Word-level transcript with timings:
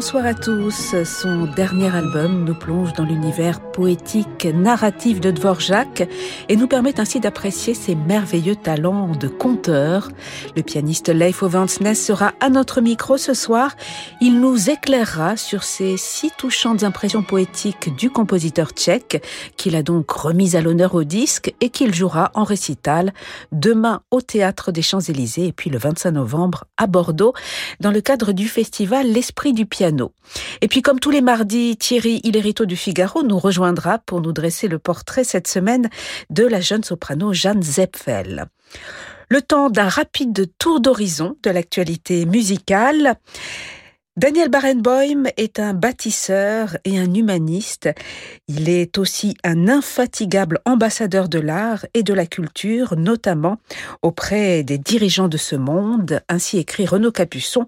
Bonsoir 0.00 0.24
à 0.24 0.32
tous. 0.32 0.94
Son 1.04 1.44
dernier 1.44 1.94
album 1.94 2.44
nous 2.44 2.54
plonge 2.54 2.94
dans 2.94 3.04
l'univers 3.04 3.60
poétique 3.60 4.46
narratif 4.46 5.20
de 5.20 5.30
Dvorak 5.30 6.08
et 6.48 6.56
nous 6.56 6.66
permet 6.66 6.98
ainsi 6.98 7.20
d'apprécier 7.20 7.74
ses 7.74 7.94
merveilleux 7.94 8.56
talents 8.56 9.08
de 9.08 9.28
conteur. 9.28 10.08
Le 10.56 10.62
pianiste 10.62 11.10
Leif 11.10 11.42
Ovansnes 11.42 11.94
sera 11.94 12.32
à 12.40 12.48
notre 12.48 12.80
micro 12.80 13.18
ce 13.18 13.34
soir. 13.34 13.76
Il 14.22 14.40
nous 14.40 14.70
éclairera 14.70 15.36
sur 15.36 15.64
ces 15.64 15.98
si 15.98 16.30
touchantes 16.30 16.82
impressions 16.82 17.22
poétiques 17.22 17.94
du 17.94 18.08
compositeur 18.08 18.70
tchèque 18.70 19.22
qu'il 19.58 19.76
a 19.76 19.82
donc 19.82 20.10
remis 20.10 20.56
à 20.56 20.62
l'honneur 20.62 20.94
au 20.94 21.04
disque 21.04 21.52
et 21.60 21.68
qu'il 21.68 21.92
jouera 21.92 22.30
en 22.32 22.44
récital 22.44 23.12
demain 23.52 24.00
au 24.10 24.22
Théâtre 24.22 24.72
des 24.72 24.80
Champs-Élysées 24.80 25.48
et 25.48 25.52
puis 25.52 25.68
le 25.68 25.76
25 25.76 26.12
novembre 26.12 26.64
à 26.78 26.86
Bordeaux 26.86 27.34
dans 27.80 27.90
le 27.90 28.00
cadre 28.00 28.32
du 28.32 28.48
festival 28.48 29.06
L'Esprit 29.06 29.52
du 29.52 29.66
piano 29.66 29.89
et 30.60 30.68
puis 30.68 30.82
comme 30.82 31.00
tous 31.00 31.10
les 31.10 31.20
mardis, 31.20 31.76
Thierry 31.76 32.20
Hillerito 32.24 32.64
du 32.66 32.76
Figaro 32.76 33.22
nous 33.22 33.38
rejoindra 33.38 33.98
pour 33.98 34.20
nous 34.20 34.32
dresser 34.32 34.68
le 34.68 34.78
portrait 34.78 35.24
cette 35.24 35.48
semaine 35.48 35.88
de 36.30 36.44
la 36.44 36.60
jeune 36.60 36.84
soprano 36.84 37.32
Jeanne 37.32 37.62
Zepfel. 37.62 38.46
Le 39.28 39.42
temps 39.42 39.70
d'un 39.70 39.88
rapide 39.88 40.50
tour 40.58 40.80
d'horizon 40.80 41.36
de 41.42 41.50
l'actualité 41.50 42.26
musicale. 42.26 43.14
Daniel 44.20 44.50
Barenboim 44.50 45.30
est 45.38 45.58
un 45.58 45.72
bâtisseur 45.72 46.76
et 46.84 46.98
un 46.98 47.14
humaniste. 47.14 47.88
Il 48.48 48.68
est 48.68 48.98
aussi 48.98 49.34
un 49.44 49.66
infatigable 49.66 50.60
ambassadeur 50.66 51.30
de 51.30 51.38
l'art 51.38 51.86
et 51.94 52.02
de 52.02 52.12
la 52.12 52.26
culture, 52.26 52.96
notamment 52.98 53.56
auprès 54.02 54.62
des 54.62 54.76
dirigeants 54.76 55.28
de 55.28 55.38
ce 55.38 55.56
monde, 55.56 56.20
ainsi 56.28 56.58
écrit 56.58 56.84
Renaud 56.84 57.12
Capuçon 57.12 57.64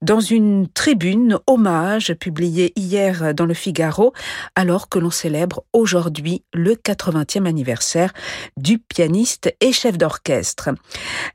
dans 0.00 0.20
une 0.20 0.68
tribune 0.68 1.40
hommage 1.48 2.14
publiée 2.14 2.72
hier 2.76 3.34
dans 3.34 3.46
le 3.46 3.54
Figaro, 3.54 4.12
alors 4.54 4.88
que 4.88 5.00
l'on 5.00 5.10
célèbre 5.10 5.64
aujourd'hui 5.72 6.44
le 6.54 6.74
80e 6.74 7.46
anniversaire 7.46 8.12
du 8.56 8.78
pianiste 8.78 9.52
et 9.60 9.72
chef 9.72 9.98
d'orchestre. 9.98 10.68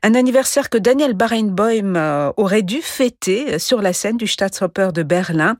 Un 0.02 0.14
anniversaire 0.14 0.70
que 0.70 0.78
Daniel 0.78 1.12
Barenboim 1.12 1.94
euh, 1.96 2.32
aurait 2.38 2.62
dû 2.62 2.80
fêter 2.80 3.58
sur 3.58 3.82
la 3.82 3.92
scène 3.92 4.16
du 4.16 4.26
Staats 4.26 4.61
de 4.68 5.02
Berlin. 5.02 5.56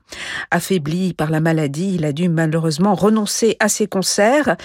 Affaibli 0.51 1.13
par 1.13 1.29
la 1.29 1.39
maladie, 1.39 1.95
il 1.95 2.05
a 2.05 2.11
dû 2.11 2.29
malheureusement 2.29 2.95
renoncer 2.95 3.57
à 3.59 3.69
ses 3.69 3.87
concerts. 3.87 4.55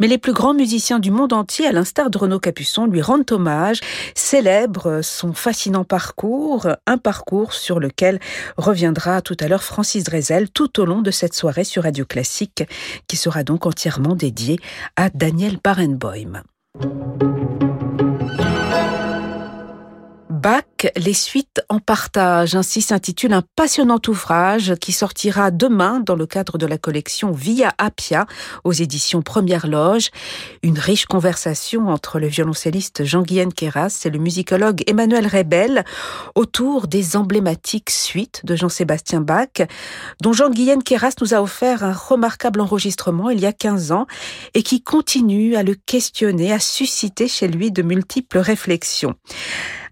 Mais 0.00 0.06
les 0.08 0.18
plus 0.18 0.32
grands 0.32 0.54
musiciens 0.54 0.98
du 0.98 1.10
monde 1.10 1.32
entier, 1.32 1.66
à 1.66 1.72
l'instar 1.72 2.10
de 2.10 2.18
Renaud 2.18 2.40
Capuçon, 2.40 2.86
lui 2.86 3.02
rendent 3.02 3.30
hommage, 3.30 3.80
célèbrent 4.14 5.02
son 5.02 5.32
fascinant 5.32 5.84
parcours, 5.84 6.68
un 6.86 6.98
parcours 6.98 7.52
sur 7.52 7.80
lequel 7.80 8.20
reviendra 8.56 9.22
tout 9.22 9.36
à 9.40 9.48
l'heure 9.48 9.62
Francis 9.62 10.04
Drezel 10.04 10.50
tout 10.50 10.80
au 10.80 10.84
long 10.84 11.02
de 11.02 11.10
cette 11.10 11.34
soirée 11.34 11.64
sur 11.64 11.84
Radio 11.84 12.04
Classique, 12.04 12.64
qui 13.06 13.16
sera 13.16 13.42
donc 13.42 13.66
entièrement 13.66 14.14
dédiée 14.14 14.58
à 14.96 15.10
Daniel 15.10 15.58
Barenboim. 15.62 16.42
Bach, 20.30 20.62
les 20.96 21.14
suites 21.14 21.62
en 21.68 21.78
partage. 21.78 22.54
Ainsi 22.54 22.82
s'intitule 22.82 23.32
un 23.32 23.42
passionnant 23.56 24.00
ouvrage 24.08 24.74
qui 24.80 24.92
sortira 24.92 25.50
demain 25.50 26.00
dans 26.00 26.14
le 26.14 26.26
cadre 26.26 26.58
de 26.58 26.66
la 26.66 26.78
collection 26.78 27.32
Via 27.32 27.72
Appia 27.78 28.26
aux 28.64 28.72
éditions 28.72 29.22
Première 29.22 29.66
Loge. 29.66 30.10
Une 30.62 30.78
riche 30.78 31.06
conversation 31.06 31.88
entre 31.88 32.18
le 32.18 32.26
violoncelliste 32.26 33.04
Jean-Guyen 33.04 33.50
Queyras 33.50 34.02
et 34.04 34.10
le 34.10 34.18
musicologue 34.18 34.82
Emmanuel 34.86 35.26
Rebel 35.26 35.84
autour 36.34 36.88
des 36.88 37.16
emblématiques 37.16 37.90
suites 37.90 38.42
de 38.44 38.56
Jean-Sébastien 38.56 39.20
Bach, 39.20 39.62
dont 40.20 40.32
Jean-Guyen 40.32 40.80
Queyras 40.82 41.14
nous 41.20 41.34
a 41.34 41.42
offert 41.42 41.84
un 41.84 41.92
remarquable 41.92 42.60
enregistrement 42.60 43.30
il 43.30 43.40
y 43.40 43.46
a 43.46 43.52
15 43.52 43.92
ans 43.92 44.06
et 44.54 44.62
qui 44.62 44.82
continue 44.82 45.56
à 45.56 45.62
le 45.62 45.74
questionner, 45.74 46.52
à 46.52 46.58
susciter 46.58 47.28
chez 47.28 47.48
lui 47.48 47.70
de 47.70 47.82
multiples 47.82 48.38
réflexions. 48.38 49.14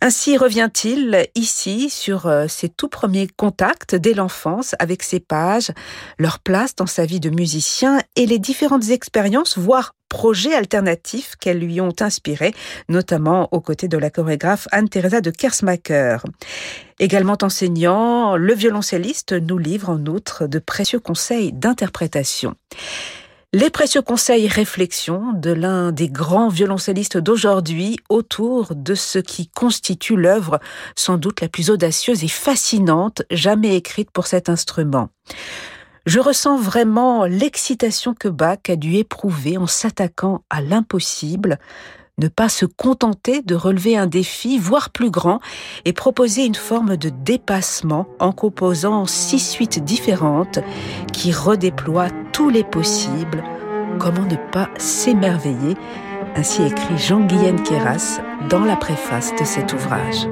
Ainsi 0.00 0.36
revient-il 0.76 1.26
ici 1.34 1.90
sur 1.90 2.26
euh, 2.26 2.46
ses 2.48 2.68
tout 2.68 2.88
premiers 2.88 3.28
contacts 3.28 3.94
dès 3.94 4.14
l'enfance 4.14 4.74
avec 4.78 5.02
ses 5.02 5.20
pages, 5.20 5.70
leur 6.18 6.38
place 6.38 6.74
dans 6.74 6.86
sa 6.86 7.06
vie 7.06 7.20
de 7.20 7.30
musicien 7.30 8.00
et 8.16 8.26
les 8.26 8.38
différentes 8.38 8.90
expériences, 8.90 9.58
voire 9.58 9.94
projets 10.08 10.54
alternatifs 10.54 11.34
qu'elles 11.36 11.58
lui 11.58 11.80
ont 11.80 11.94
inspirés, 12.00 12.54
notamment 12.88 13.48
aux 13.52 13.60
côtés 13.60 13.88
de 13.88 13.98
la 13.98 14.10
chorégraphe 14.10 14.68
Anne-Theresa 14.70 15.20
de 15.20 15.30
Kersmacher. 15.30 16.18
Également 16.98 17.38
enseignant, 17.42 18.36
le 18.36 18.54
violoncelliste 18.54 19.32
nous 19.32 19.58
livre 19.58 19.90
en 19.90 20.04
outre 20.06 20.46
de 20.46 20.58
précieux 20.58 21.00
conseils 21.00 21.52
d'interprétation. 21.52 22.54
Les 23.56 23.70
précieux 23.70 24.02
conseils 24.02 24.44
et 24.44 24.48
réflexions 24.48 25.32
de 25.32 25.50
l'un 25.50 25.90
des 25.90 26.10
grands 26.10 26.50
violoncellistes 26.50 27.16
d'aujourd'hui 27.16 27.96
autour 28.10 28.74
de 28.74 28.94
ce 28.94 29.18
qui 29.18 29.48
constitue 29.48 30.14
l'œuvre 30.14 30.60
sans 30.94 31.16
doute 31.16 31.40
la 31.40 31.48
plus 31.48 31.70
audacieuse 31.70 32.22
et 32.22 32.28
fascinante 32.28 33.22
jamais 33.30 33.74
écrite 33.74 34.10
pour 34.10 34.26
cet 34.26 34.50
instrument. 34.50 35.08
Je 36.04 36.20
ressens 36.20 36.58
vraiment 36.58 37.24
l'excitation 37.24 38.12
que 38.12 38.28
Bach 38.28 38.58
a 38.68 38.76
dû 38.76 38.96
éprouver 38.96 39.56
en 39.56 39.66
s'attaquant 39.66 40.44
à 40.50 40.60
l'impossible, 40.60 41.58
ne 42.18 42.28
pas 42.28 42.48
se 42.48 42.64
contenter 42.64 43.42
de 43.42 43.54
relever 43.54 43.96
un 43.96 44.06
défi, 44.06 44.58
voire 44.58 44.90
plus 44.90 45.10
grand, 45.10 45.40
et 45.84 45.92
proposer 45.92 46.44
une 46.44 46.54
forme 46.54 46.96
de 46.96 47.10
dépassement 47.10 48.06
en 48.20 48.32
composant 48.32 49.06
six 49.06 49.38
suites 49.38 49.84
différentes 49.84 50.60
qui 51.12 51.32
redéploient 51.32 52.10
tous 52.32 52.48
les 52.48 52.64
possibles. 52.64 53.44
Comment 53.98 54.24
ne 54.24 54.36
pas 54.50 54.68
s'émerveiller? 54.78 55.76
Ainsi 56.36 56.62
écrit 56.62 56.98
Jean-Guyen 56.98 57.56
Queyras 57.56 58.20
dans 58.48 58.64
la 58.64 58.76
préface 58.76 59.34
de 59.38 59.44
cet 59.44 59.72
ouvrage. 59.72 60.26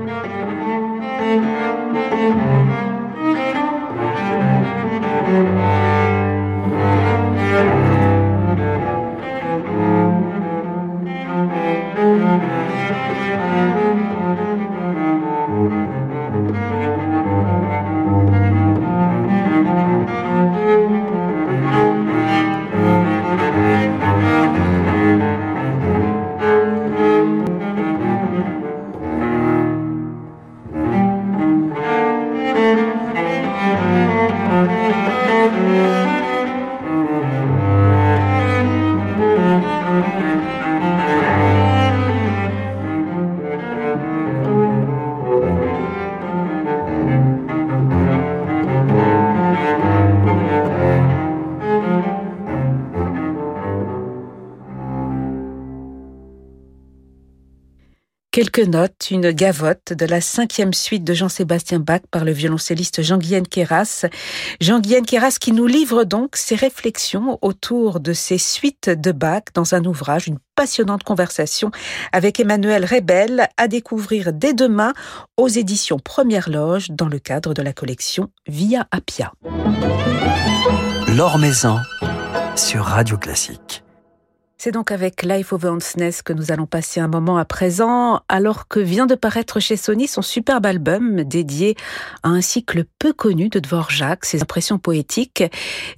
Quelques 58.44 58.69
notes, 58.69 59.11
une 59.11 59.31
gavotte 59.31 59.94
de 59.94 60.05
la 60.05 60.20
cinquième 60.20 60.75
suite 60.75 61.02
de 61.02 61.14
Jean-Sébastien 61.14 61.79
Bach 61.79 62.02
par 62.11 62.26
le 62.26 62.32
violoncelliste 62.32 63.00
Jean-Guyen 63.00 63.44
Queyras. 63.44 64.05
Jean-Guyen 64.61 65.00
Queyras 65.00 65.38
qui 65.41 65.52
nous 65.52 65.67
livre 65.67 66.05
donc 66.05 66.37
ses 66.37 66.55
réflexions 66.55 67.38
autour 67.41 68.00
de 68.00 68.12
ces 68.12 68.37
suites 68.37 68.91
de 68.91 69.12
Bach 69.12 69.44
dans 69.55 69.75
un 69.75 69.87
ouvrage, 69.87 70.26
une 70.26 70.37
passionnante 70.56 71.05
conversation 71.05 71.70
avec 72.12 72.38
Emmanuel 72.38 72.85
Rebel 72.85 73.49
à 73.56 73.67
découvrir 73.67 74.35
dès 74.35 74.52
demain 74.52 74.93
aux 75.38 75.49
éditions 75.49 75.99
Première 75.99 76.50
Loge 76.50 76.91
dans 76.91 77.08
le 77.08 77.19
cadre 77.19 77.55
de 77.55 77.62
la 77.62 77.73
collection 77.73 78.29
Via 78.46 78.87
Appia. 78.91 79.32
Sur 82.56 82.85
Radio 82.85 83.17
Classique. 83.17 83.83
C'est 84.64 84.70
donc 84.70 84.93
avec 84.93 85.22
Life 85.25 85.52
of 85.52 85.62
Hansness 85.62 86.22
que 86.22 86.32
nous 86.32 86.50
allons 86.50 86.64
passer 86.64 86.99
un 86.99 87.06
moment 87.06 87.37
à 87.37 87.44
présent, 87.44 88.22
alors 88.31 88.66
que 88.66 88.81
vient 88.81 89.05
de 89.05 89.14
paraître 89.14 89.61
chez 89.61 89.76
Sony 89.76 90.08
son 90.08 90.22
superbe 90.22 90.64
album 90.64 91.22
dédié 91.22 91.76
à 92.22 92.31
un 92.31 92.40
cycle 92.40 92.87
peu 92.99 93.12
connu 93.12 93.50
de 93.50 93.58
Dvorak, 93.58 94.25
ses 94.25 94.40
impressions 94.40 94.78
poétiques, 94.78 95.44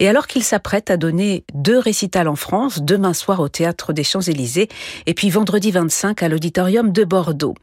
et 0.01 0.09
alors 0.09 0.27
qu'il 0.27 0.43
s'apprête 0.43 0.91
à 0.91 0.97
donner 0.97 1.45
deux 1.55 1.79
récitals 1.79 2.27
en 2.27 2.35
France, 2.35 2.83
demain 2.83 3.13
soir 3.13 3.39
au 3.39 3.49
Théâtre 3.49 3.93
des 3.93 4.03
Champs-Élysées, 4.03 4.67
et 5.07 5.15
puis 5.15 5.31
vendredi 5.31 5.71
25 5.71 6.25
à 6.25 6.29
l'Auditorium 6.29 6.91
de 6.91 7.05
Bordeaux. 7.05 7.55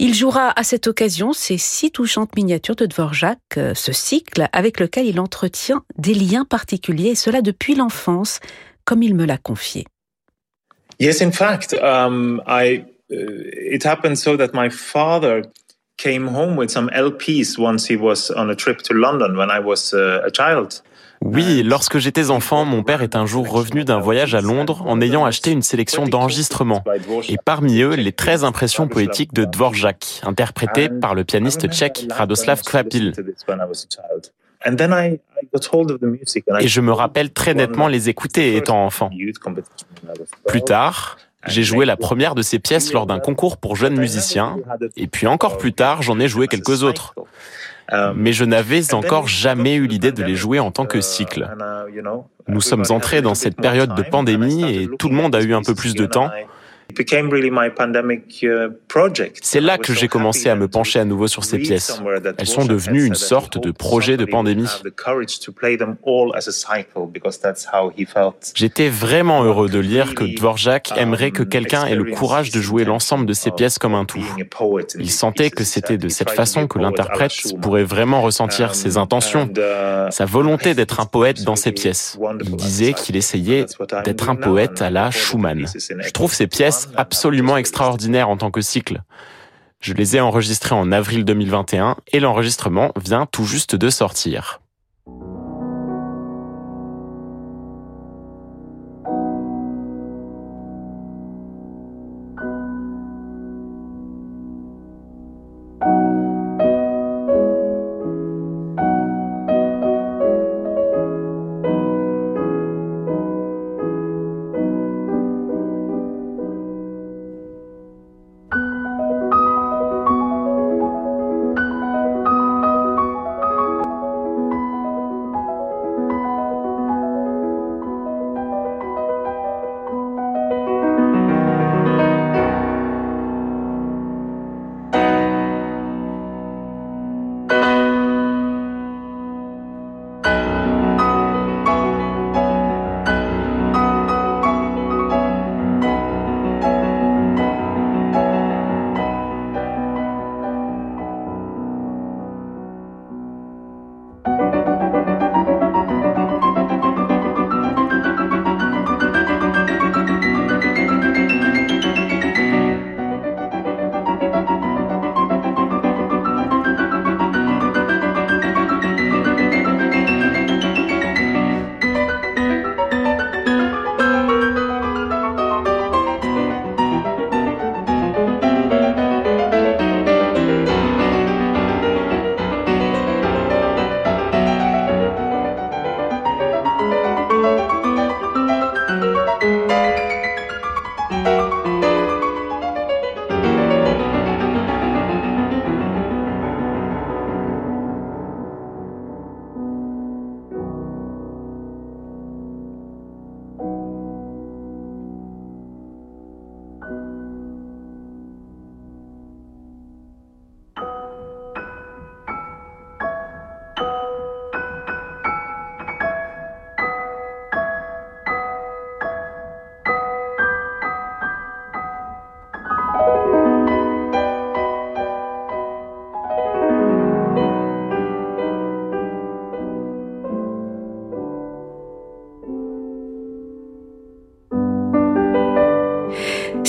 Il 0.00 0.14
jouera 0.14 0.52
à 0.56 0.64
cette 0.64 0.88
occasion 0.88 1.32
ces 1.32 1.58
six 1.58 1.92
touchantes 1.92 2.34
miniatures 2.34 2.74
de 2.74 2.86
Dvorak, 2.86 3.38
ce 3.72 3.92
cycle 3.92 4.48
avec 4.52 4.80
lequel 4.80 5.06
il 5.06 5.20
entretient 5.20 5.84
des 5.96 6.14
liens 6.14 6.44
particuliers, 6.44 7.10
et 7.10 7.14
cela 7.14 7.40
depuis 7.40 7.76
l'enfance, 7.76 8.40
comme 8.84 9.04
il 9.04 9.14
me 9.14 9.24
l'a 9.24 9.38
confié. 9.38 9.86
Yes, 10.98 11.20
in 11.20 11.30
fact, 11.30 11.74
um, 11.74 12.40
I, 12.46 12.84
uh, 13.10 13.16
it 13.74 13.84
happened 13.84 14.18
so 14.18 14.36
that 14.36 14.52
my 14.52 14.68
father 14.68 15.44
came 15.96 16.28
home 16.28 16.56
with 16.56 16.70
some 16.70 16.88
LPs 16.90 17.58
once 17.58 17.86
he 17.86 17.96
was 17.96 18.30
on 18.30 18.50
a 18.50 18.54
trip 18.54 18.82
to 18.82 18.94
London 18.94 19.36
when 19.36 19.50
I 19.50 19.60
was 19.60 19.92
uh, 19.92 20.22
a 20.24 20.30
child. 20.30 20.82
Oui, 21.20 21.62
lorsque 21.64 21.98
j'étais 21.98 22.30
enfant, 22.30 22.64
mon 22.64 22.84
père 22.84 23.02
est 23.02 23.16
un 23.16 23.26
jour 23.26 23.50
revenu 23.50 23.84
d'un 23.84 23.98
voyage 23.98 24.36
à 24.36 24.40
Londres 24.40 24.84
en 24.86 25.00
ayant 25.00 25.24
acheté 25.24 25.50
une 25.50 25.62
sélection 25.62 26.06
d'enregistrements, 26.06 26.84
et 27.28 27.36
parmi 27.44 27.80
eux 27.80 27.94
les 27.94 28.12
13 28.12 28.44
impressions 28.44 28.86
poétiques 28.86 29.34
de 29.34 29.44
Dvorak, 29.44 30.20
interprétées 30.24 30.88
par 30.88 31.16
le 31.16 31.24
pianiste 31.24 31.68
tchèque 31.72 32.06
Radoslav 32.10 32.62
Kvapil. 32.62 33.14
Et 36.60 36.68
je 36.68 36.80
me 36.80 36.92
rappelle 36.92 37.32
très 37.32 37.54
nettement 37.54 37.88
les 37.88 38.08
écouter 38.08 38.56
étant 38.56 38.84
enfant. 38.84 39.10
Plus 40.46 40.62
tard, 40.62 41.18
j'ai 41.46 41.62
joué 41.62 41.84
la 41.84 41.96
première 41.96 42.34
de 42.34 42.42
ces 42.42 42.58
pièces 42.58 42.92
lors 42.92 43.06
d'un 43.06 43.20
concours 43.20 43.56
pour 43.56 43.76
jeunes 43.76 43.96
musiciens, 43.96 44.56
et 44.96 45.06
puis 45.06 45.26
encore 45.26 45.58
plus 45.58 45.72
tard, 45.72 46.02
j'en 46.02 46.18
ai 46.18 46.28
joué 46.28 46.48
quelques 46.48 46.82
autres. 46.82 47.14
Mais 48.14 48.32
je 48.32 48.44
n'avais 48.44 48.94
encore 48.94 49.28
jamais 49.28 49.74
eu 49.74 49.86
l'idée 49.86 50.12
de 50.12 50.22
les 50.22 50.34
jouer 50.34 50.58
en 50.58 50.70
tant 50.70 50.86
que 50.86 51.00
cycle. 51.00 51.48
Nous 52.46 52.60
sommes 52.60 52.84
entrés 52.90 53.22
dans 53.22 53.34
cette 53.34 53.56
période 53.56 53.94
de 53.94 54.02
pandémie 54.02 54.64
et 54.74 54.88
tout 54.98 55.08
le 55.08 55.14
monde 55.14 55.34
a 55.34 55.42
eu 55.42 55.54
un 55.54 55.62
peu 55.62 55.74
plus 55.74 55.94
de 55.94 56.06
temps. 56.06 56.30
Uh, 56.90 58.70
C'est 59.42 59.60
là 59.60 59.78
que 59.78 59.92
j'ai 59.92 60.08
commencé 60.08 60.48
à 60.48 60.56
me 60.56 60.68
pencher 60.68 60.98
à 60.98 61.04
nouveau 61.04 61.26
sur 61.26 61.44
ces 61.44 61.58
pièces. 61.58 62.00
Elles 62.38 62.46
sont 62.46 62.64
devenues 62.64 63.04
une 63.04 63.14
sorte 63.14 63.58
de 63.58 63.70
projet 63.70 64.16
de 64.16 64.24
pandémie. 64.24 64.68
J'étais 68.54 68.88
vraiment 68.88 69.44
heureux 69.44 69.68
de 69.68 69.78
lire 69.78 70.14
que 70.14 70.24
Dvorak 70.24 70.92
aimerait 70.96 71.30
que 71.30 71.42
quelqu'un 71.42 71.84
ait 71.86 71.94
le 71.94 72.04
courage 72.04 72.50
de 72.50 72.60
jouer 72.60 72.84
l'ensemble 72.84 73.26
de 73.26 73.34
ses 73.34 73.50
pièces 73.50 73.78
comme 73.78 73.94
un 73.94 74.04
tout. 74.04 74.24
Il 74.98 75.10
sentait 75.10 75.50
que 75.50 75.64
c'était 75.64 75.98
de 75.98 76.08
cette 76.08 76.30
façon 76.30 76.66
que 76.66 76.78
l'interprète 76.78 77.32
pourrait 77.60 77.84
vraiment 77.84 78.22
ressentir 78.22 78.74
ses 78.74 78.96
intentions, 78.96 79.48
sa 80.10 80.24
volonté 80.24 80.74
d'être 80.74 81.00
un 81.00 81.06
poète 81.06 81.44
dans 81.44 81.56
ses 81.56 81.72
pièces. 81.72 82.18
Il 82.42 82.56
disait 82.56 82.94
qu'il 82.94 83.16
essayait 83.16 83.66
d'être 84.04 84.30
un 84.30 84.36
poète 84.36 84.80
à 84.82 84.90
la 84.90 85.10
Schumann. 85.10 85.66
Je 85.76 86.10
trouve 86.10 86.32
ces 86.32 86.46
pièces 86.46 86.77
absolument 86.96 87.56
extraordinaire 87.56 88.28
en 88.28 88.36
tant 88.36 88.50
que 88.50 88.60
cycle. 88.60 89.02
Je 89.80 89.94
les 89.94 90.16
ai 90.16 90.20
enregistrés 90.20 90.74
en 90.74 90.90
avril 90.90 91.24
2021 91.24 91.96
et 92.12 92.20
l'enregistrement 92.20 92.92
vient 93.00 93.26
tout 93.26 93.44
juste 93.44 93.76
de 93.76 93.90
sortir. 93.90 94.60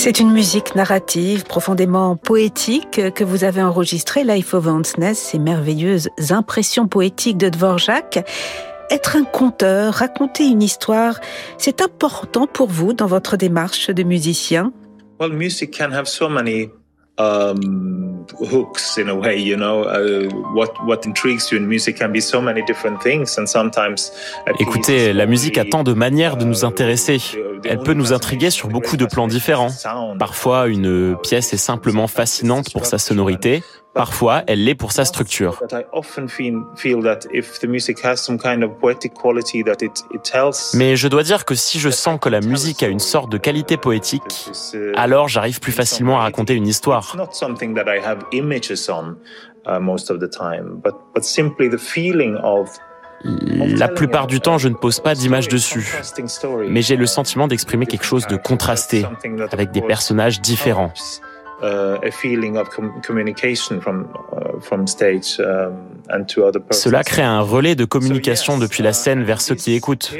C'est 0.02 0.18
une 0.18 0.32
musique 0.32 0.74
narrative 0.76 1.44
profondément 1.44 2.16
poétique 2.16 3.12
que 3.14 3.22
vous 3.22 3.44
avez 3.44 3.62
enregistrée, 3.62 4.24
Life 4.24 4.54
of 4.54 4.66
Hansness, 4.66 5.18
ces 5.18 5.38
merveilleuses 5.38 6.08
impressions 6.30 6.88
poétiques 6.88 7.36
de 7.36 7.50
Dvorak. 7.50 8.26
Être 8.88 9.16
un 9.16 9.24
conteur, 9.24 9.92
raconter 9.92 10.44
une 10.44 10.62
histoire, 10.62 11.20
c'est 11.58 11.82
important 11.82 12.46
pour 12.46 12.68
vous 12.68 12.94
dans 12.94 13.06
votre 13.06 13.36
démarche 13.36 13.90
de 13.90 14.02
musicien? 14.02 14.72
Well, 15.20 15.34
music 15.34 15.76
can 15.76 15.92
have 15.92 16.06
so 16.06 16.30
many 16.30 16.70
um, 17.18 18.09
hooks 18.38 18.98
in 18.98 19.08
a 19.08 19.14
way 19.14 19.40
you 19.40 19.56
know 19.56 19.84
uh, 19.84 20.28
what 20.54 20.70
what 20.86 21.04
intrigues 21.04 21.50
you 21.50 21.58
in 21.58 21.66
music 21.66 21.98
can 21.98 22.08
be 22.08 22.20
so 22.20 22.40
many 22.40 22.62
different 22.62 23.00
things 23.02 23.38
and 23.38 23.46
sometimes 23.46 24.12
écoutez 24.58 25.12
la 25.12 25.26
musique 25.26 25.58
a 25.58 25.64
tant 25.64 25.82
de 25.82 25.92
manières 25.92 26.36
de 26.36 26.44
nous 26.44 26.64
intéresser. 26.64 27.18
elle 27.64 27.80
peut 27.80 27.94
nous 27.94 28.12
intriguer 28.12 28.50
sur 28.50 28.68
beaucoup 28.68 28.96
de 28.96 29.06
plans 29.06 29.26
différents. 29.26 29.70
parfois 30.18 30.68
une 30.68 31.16
pièce 31.22 31.52
est 31.52 31.58
simplement 31.58 32.06
fascinante 32.06 32.72
pour 32.72 32.86
sa 32.86 32.98
sonorité 32.98 33.62
Parfois, 33.94 34.44
elle 34.46 34.64
l'est 34.64 34.76
pour 34.76 34.92
sa 34.92 35.04
structure. 35.04 35.60
Mais 40.74 40.96
je 40.96 41.08
dois 41.08 41.22
dire 41.22 41.44
que 41.44 41.54
si 41.54 41.80
je 41.80 41.90
sens 41.90 42.18
que 42.20 42.28
la 42.28 42.40
musique 42.40 42.82
a 42.82 42.88
une 42.88 43.00
sorte 43.00 43.32
de 43.32 43.36
qualité 43.36 43.76
poétique, 43.76 44.50
alors 44.94 45.28
j'arrive 45.28 45.60
plus 45.60 45.72
facilement 45.72 46.18
à 46.18 46.22
raconter 46.22 46.54
une 46.54 46.68
histoire. 46.68 47.16
La 53.24 53.88
plupart 53.88 54.26
du 54.26 54.40
temps, 54.40 54.56
je 54.56 54.68
ne 54.68 54.74
pose 54.74 55.00
pas 55.00 55.14
d'image 55.14 55.48
dessus, 55.48 55.94
mais 56.68 56.80
j'ai 56.80 56.96
le 56.96 57.06
sentiment 57.06 57.48
d'exprimer 57.48 57.86
quelque 57.86 58.04
chose 58.04 58.26
de 58.26 58.36
contrasté, 58.36 59.04
avec 59.52 59.72
des 59.72 59.82
personnages 59.82 60.40
différents. 60.40 60.92
Cela 66.72 67.04
crée 67.04 67.22
un 67.22 67.40
relais 67.40 67.74
de 67.74 67.84
communication 67.84 68.58
depuis 68.58 68.82
la 68.82 68.92
scène 68.92 69.22
vers 69.22 69.40
ceux 69.40 69.54
qui 69.54 69.74
écoutent. 69.74 70.12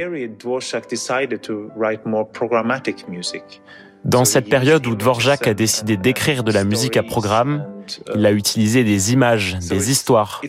Dans 4.04 4.25
cette 4.25 4.49
période 4.49 4.87
où 4.87 4.95
Dvorak 4.95 5.47
a 5.47 5.54
décidé 5.54 5.97
d'écrire 5.97 6.42
de 6.42 6.52
la 6.52 6.64
musique 6.64 6.97
à 6.97 7.02
programme, 7.02 7.66
il 8.14 8.25
a 8.25 8.33
utilisé 8.33 8.85
des 8.85 9.12
images, 9.12 9.59
des 9.69 9.90
histoires. 9.90 10.40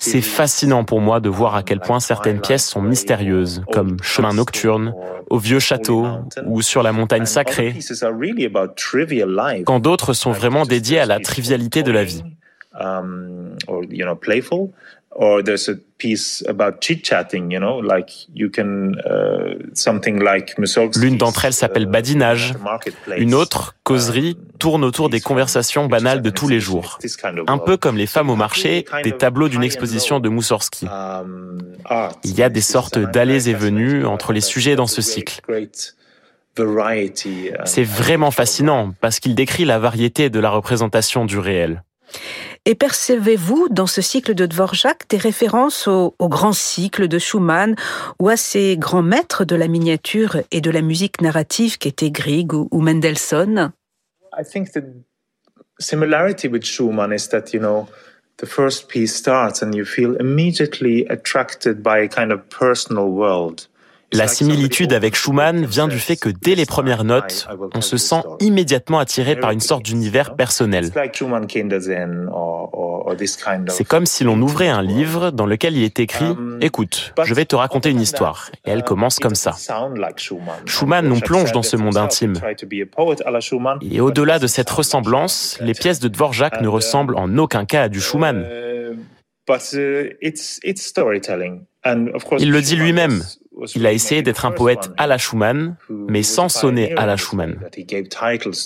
C'est 0.00 0.20
fascinant 0.20 0.84
pour 0.84 1.00
moi 1.00 1.20
de 1.20 1.28
voir 1.28 1.54
à 1.54 1.62
quel 1.62 1.80
point 1.80 2.00
certaines 2.00 2.40
pièces 2.40 2.66
sont 2.66 2.82
mystérieuses, 2.82 3.62
comme 3.72 3.96
Chemin 4.02 4.32
nocturne, 4.32 4.94
Au 5.30 5.38
vieux 5.38 5.60
château 5.60 6.06
ou 6.46 6.62
Sur 6.62 6.82
la 6.82 6.92
montagne 6.92 7.26
sacrée, 7.26 7.74
quand 9.64 9.80
d'autres 9.80 10.12
sont 10.12 10.32
vraiment 10.32 10.64
dédiées 10.64 10.98
à 10.98 11.06
la 11.06 11.20
trivialité 11.20 11.82
de 11.82 11.92
la 11.92 12.04
vie. 12.04 12.22
Or 15.14 15.42
there's 15.42 15.68
a 15.68 15.74
piece 15.98 16.44
about 16.48 16.80
chit-chatting, 16.80 17.50
you 17.50 17.60
know, 17.60 17.80
like 17.80 18.26
you 18.34 18.50
can 18.50 18.94
uh, 19.06 19.54
something 19.74 20.22
like 20.22 20.54
L'une 20.96 21.16
d'entre 21.16 21.44
elles 21.44 21.52
s'appelle 21.52 21.84
uh, 21.84 21.90
badinage. 21.90 22.54
Une 23.16 23.34
autre, 23.34 23.74
causerie, 23.84 24.36
um, 24.38 24.58
tourne 24.58 24.84
autour 24.84 25.10
des 25.10 25.20
conversations 25.20 25.86
banales 25.86 26.22
de 26.22 26.30
tous 26.30 26.48
les 26.48 26.60
jours. 26.60 26.98
Un 27.46 27.58
peu 27.58 27.76
comme 27.76 27.96
les 27.96 28.06
femmes 28.06 28.30
au 28.30 28.36
marché, 28.36 28.84
des 29.04 29.12
tableaux 29.12 29.48
d'une 29.48 29.64
exposition 29.64 30.20
de 30.20 30.28
Moussorski. 30.28 30.86
Um, 30.86 31.58
Il 32.24 32.34
y 32.34 32.42
a 32.42 32.48
des 32.48 32.60
sortes 32.60 32.98
d'allées 32.98 33.48
et 33.48 33.54
venues 33.54 34.04
entre 34.04 34.32
les 34.32 34.40
sujets 34.40 34.76
dans 34.76 34.86
ce 34.86 35.02
cycle. 35.02 35.40
C'est 37.64 37.84
vraiment 37.84 38.30
fascinant 38.30 38.92
parce 39.00 39.20
qu'il 39.20 39.34
décrit 39.34 39.64
la 39.64 39.78
variété 39.78 40.30
de 40.30 40.38
la 40.40 40.50
représentation 40.50 41.24
du 41.24 41.38
réel. 41.38 41.82
Et 42.64 42.76
percevez-vous 42.76 43.68
dans 43.70 43.88
ce 43.88 44.00
cycle 44.00 44.34
de 44.34 44.46
Dvorak 44.46 45.08
des 45.08 45.16
références 45.16 45.88
au, 45.88 46.14
grand 46.20 46.52
cycle 46.52 47.08
de 47.08 47.18
Schumann 47.18 47.74
ou 48.20 48.28
à 48.28 48.36
ces 48.36 48.76
grands 48.76 49.02
maîtres 49.02 49.44
de 49.44 49.56
la 49.56 49.66
miniature 49.66 50.36
et 50.52 50.60
de 50.60 50.70
la 50.70 50.80
musique 50.80 51.20
narrative 51.20 51.78
qu'étaient 51.78 52.12
Grieg 52.12 52.52
ou, 52.52 52.68
ou 52.70 52.80
Mendelssohn? 52.80 53.72
I 54.38 54.44
think 54.44 54.70
the 54.72 54.84
similarity 55.80 56.46
with 56.46 56.62
Schumann 56.62 57.12
is 57.12 57.28
that, 57.30 57.52
you 57.52 57.58
know, 57.58 57.88
the 58.36 58.46
first 58.46 58.88
piece 58.88 59.16
starts 59.16 59.60
and 59.60 59.74
you 59.74 59.84
feel 59.84 60.14
immediately 60.20 61.04
attracted 61.10 61.82
by 61.82 61.98
a 61.98 62.08
kind 62.08 62.30
of 62.30 62.48
personal 62.48 63.08
world. 63.08 63.66
La 64.12 64.28
similitude 64.28 64.92
avec 64.92 65.16
Schumann 65.16 65.64
vient 65.64 65.88
du 65.88 65.98
fait 65.98 66.16
que 66.16 66.28
dès 66.28 66.54
les 66.54 66.66
premières 66.66 67.04
notes, 67.04 67.48
on 67.74 67.80
se 67.80 67.96
sent 67.96 68.22
immédiatement 68.40 68.98
attiré 68.98 69.36
par 69.36 69.50
une 69.50 69.60
sorte 69.60 69.84
d'univers 69.84 70.36
personnel. 70.36 70.90
C'est 73.68 73.84
comme 73.84 74.06
si 74.06 74.24
l'on 74.24 74.40
ouvrait 74.40 74.68
un 74.68 74.82
livre 74.82 75.30
dans 75.30 75.46
lequel 75.46 75.76
il 75.76 75.82
est 75.82 75.98
écrit⁇ 75.98 76.24
Écoute, 76.60 77.14
je 77.24 77.34
vais 77.34 77.44
te 77.44 77.56
raconter 77.56 77.90
une 77.90 78.00
histoire⁇ 78.00 78.50
et 78.66 78.70
elle 78.70 78.84
commence 78.84 79.18
comme 79.18 79.34
ça. 79.34 79.54
Schumann 80.66 81.08
nous 81.08 81.20
plonge 81.20 81.52
dans 81.52 81.62
ce 81.62 81.76
monde 81.76 81.96
intime. 81.96 82.34
Et 83.82 84.00
au-delà 84.00 84.38
de 84.38 84.46
cette 84.46 84.70
ressemblance, 84.70 85.58
les 85.60 85.74
pièces 85.74 86.00
de 86.00 86.08
Dvorak 86.08 86.60
ne 86.60 86.68
ressemblent 86.68 87.16
en 87.16 87.38
aucun 87.38 87.64
cas 87.64 87.82
à 87.84 87.88
du 87.88 88.00
Schumann. 88.00 88.46
Il 92.38 92.50
le 92.50 92.60
dit 92.60 92.76
lui-même, 92.76 93.22
il 93.74 93.86
a 93.86 93.92
essayé 93.92 94.22
d'être 94.22 94.44
un 94.44 94.50
poète 94.50 94.90
à 94.96 95.06
la 95.06 95.18
Schumann, 95.18 95.76
mais 95.88 96.22
sans 96.22 96.48
sonner 96.48 96.94
à 96.96 97.06
la 97.06 97.16
Schumann. 97.16 97.58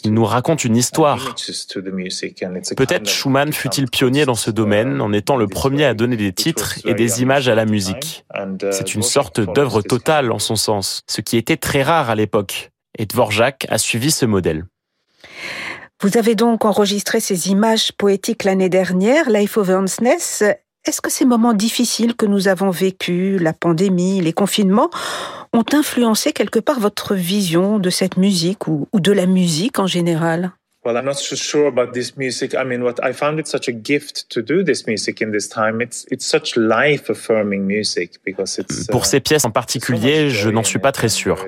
Il 0.05 0.14
nous 0.14 0.25
raconte 0.25 0.64
une 0.64 0.76
histoire. 0.76 1.35
Peut-être 2.76 3.09
Schumann 3.09 3.52
fut-il 3.52 3.90
pionnier 3.90 4.25
dans 4.25 4.35
ce 4.35 4.50
domaine 4.50 5.00
en 5.00 5.12
étant 5.12 5.37
le 5.37 5.47
premier 5.49 5.85
à 5.85 5.95
donner 5.95 6.16
des 6.16 6.33
titres 6.33 6.78
et 6.87 6.95
des 6.95 7.23
images 7.23 7.49
à 7.49 7.55
la 7.55 7.66
musique. 7.66 8.25
C'est 8.71 8.95
une 8.95 9.02
sorte 9.02 9.40
d'œuvre 9.40 9.83
totale 9.83 10.33
en 10.33 10.38
son 10.38 10.57
sens, 10.57 11.02
ce 11.07 11.21
qui 11.21 11.37
était 11.37 11.57
très 11.57 11.83
rare 11.83 12.11
à 12.11 12.14
l'époque. 12.14 12.71
Et 12.99 13.07
Dvorak 13.07 13.66
a 13.69 13.78
suivi 13.78 14.11
ce 14.11 14.25
modèle. 14.25 14.64
Vous 16.02 16.19
avez 16.19 16.35
donc 16.35 16.64
enregistré 16.64 17.21
ces 17.21 17.49
images 17.49 17.93
poétiques 17.93 18.45
l'année 18.45 18.69
dernière, 18.69 19.31
Life 19.31 19.57
of 19.57 19.69
Ernstness. 19.69 20.45
Est-ce 20.87 21.00
que 21.00 21.11
ces 21.11 21.25
moments 21.25 21.52
difficiles 21.52 22.14
que 22.14 22.26
nous 22.26 22.47
avons 22.47 22.71
vécus, 22.71 23.40
la 23.40 23.52
pandémie, 23.52 24.21
les 24.21 24.33
confinements, 24.33 24.88
ont 25.52 25.64
influencé 25.73 26.33
quelque 26.33 26.61
part 26.61 26.78
votre 26.78 27.16
vision 27.16 27.81
de 27.81 27.90
cette 27.90 28.16
musique 28.16 28.69
ou, 28.69 28.88
de 28.95 29.11
la 29.11 29.26
musique 29.26 29.81
en 29.81 29.88
général? 29.88 30.52
Well, 30.87 30.97
I'm 30.97 31.05
not 31.05 31.14
so 31.14 31.35
sure 31.35 31.66
about 31.66 31.93
this 31.93 32.16
music. 32.16 32.55
I 32.55 32.62
mean, 32.62 32.85
what 32.85 33.00
I 33.02 33.12
found 33.12 33.40
it 33.40 33.49
such 33.49 33.66
a 33.66 33.73
gift 33.73 34.31
to 34.31 34.40
do 34.40 34.62
this 34.62 34.87
music 34.87 35.21
in 35.21 35.33
this 35.33 35.49
time. 35.49 35.81
It's 35.81 36.07
it's 36.12 36.25
such 36.25 36.57
life-affirming 36.57 37.66
music 37.66 38.21
because 38.25 38.61
it's. 38.61 38.87
Pour 38.87 39.05
ces 39.05 39.19
pièces 39.19 39.45
en 39.45 39.50
particulier, 39.50 40.31
je 40.31 40.49
n'en 40.49 40.62
suis 40.62 40.78
pas 40.78 40.93
très 40.93 41.09
sûr. 41.09 41.45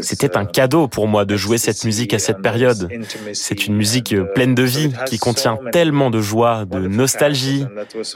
C'était 0.00 0.36
un 0.36 0.42
uh, 0.42 0.46
cadeau 0.52 0.88
pour 0.88 1.06
moi 1.06 1.24
de 1.24 1.36
jouer 1.36 1.56
cette 1.56 1.84
musique 1.84 2.14
à 2.14 2.18
cette 2.18 2.42
période. 2.42 2.88
C'est 3.32 3.68
une 3.68 3.76
musique 3.76 4.10
uh, 4.10 4.24
pleine 4.34 4.56
de 4.56 4.64
vie 4.64 4.90
qui 5.06 5.18
contient 5.18 5.56
tellement 5.70 6.10
de 6.10 6.20
joie, 6.20 6.64
de 6.64 6.80
nostalgie, 6.80 7.64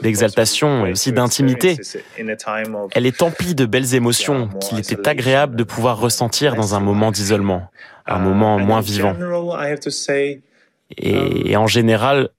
d'exaltation 0.01 0.85
et 0.85 0.91
aussi 0.91 1.13
d'intimité. 1.13 1.77
Elle 2.91 3.05
est 3.05 3.21
emplie 3.21 3.55
de 3.55 3.65
belles 3.65 3.95
émotions 3.95 4.49
qu'il 4.59 4.77
était 4.77 5.07
agréable 5.07 5.55
de 5.55 5.63
pouvoir 5.63 6.01
ressentir 6.01 6.55
dans 6.55 6.75
un 6.75 6.81
moment 6.81 7.11
d'isolement 7.11 7.69
un 8.09 8.19
uh, 8.19 8.23
moment 8.23 8.59
moins 8.59 8.81
vivant. 8.81 9.15
Et 10.97 11.55
en 11.55 11.67
général, 11.67 12.29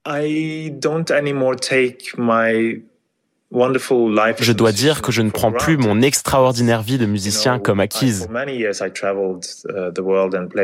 je 3.53 4.51
dois 4.53 4.71
dire 4.71 5.01
que 5.01 5.11
je 5.11 5.21
ne 5.21 5.29
prends 5.29 5.51
plus 5.51 5.75
mon 5.75 6.01
extraordinaire 6.01 6.81
vie 6.81 6.97
de 6.97 7.05
musicien 7.05 7.59
comme 7.59 7.81
acquise. 7.81 8.29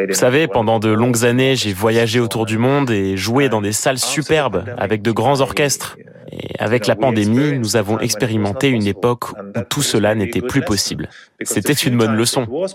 Vous 0.08 0.14
savez, 0.14 0.48
pendant 0.48 0.80
de 0.80 0.90
longues 0.90 1.26
années, 1.26 1.58
j'ai 1.58 1.74
voyagé 1.74 2.22
autour 2.22 2.46
du 2.46 2.58
monde 2.58 2.90
et 2.90 3.18
joué 3.18 3.50
dans 3.50 3.62
des 3.62 3.74
salles 3.74 4.00
superbes 4.00 4.64
avec 4.78 5.02
de 5.02 5.12
grands 5.12 5.42
orchestres. 5.42 5.98
Et 6.40 6.50
avec 6.60 6.88
la 6.88 6.96
pandémie, 6.96 7.58
nous 7.58 7.76
avons 7.76 8.00
expérimenté 8.00 8.70
une 8.70 8.86
époque 8.86 9.32
où 9.32 9.36
tout 9.70 9.82
cela 9.82 10.16
n'était 10.16 10.42
plus 10.42 10.62
possible. 10.62 11.10
C'était 11.44 11.74
une 11.74 11.98
bonne 11.98 12.16
leçon. 12.16 12.48
Le 12.50 12.66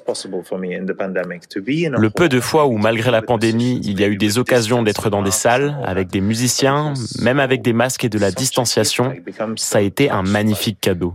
peu 2.11 2.28
de 2.28 2.40
fois 2.40 2.66
où, 2.66 2.78
malgré 2.78 3.11
la 3.11 3.23
pandémie, 3.23 3.81
il 3.85 4.00
y 4.00 4.04
a 4.04 4.09
eu 4.09 4.16
des 4.16 4.38
occasions 4.38 4.83
d'être 4.83 5.11
dans 5.11 5.23
des 5.23 5.31
salles 5.31 5.76
avec 5.85 6.09
des 6.09 6.21
musiciens, 6.21 6.95
même 7.21 7.40
avec 7.40 7.62
des 7.62 7.73
masques 7.73 8.04
et 8.04 8.09
de 8.09 8.19
la 8.19 8.31
distanciation, 8.31 9.14
ça 9.57 9.78
a 9.78 9.81
été 9.81 10.11
un 10.11 10.23
magnifique 10.23 10.81
cadeau. 10.81 11.14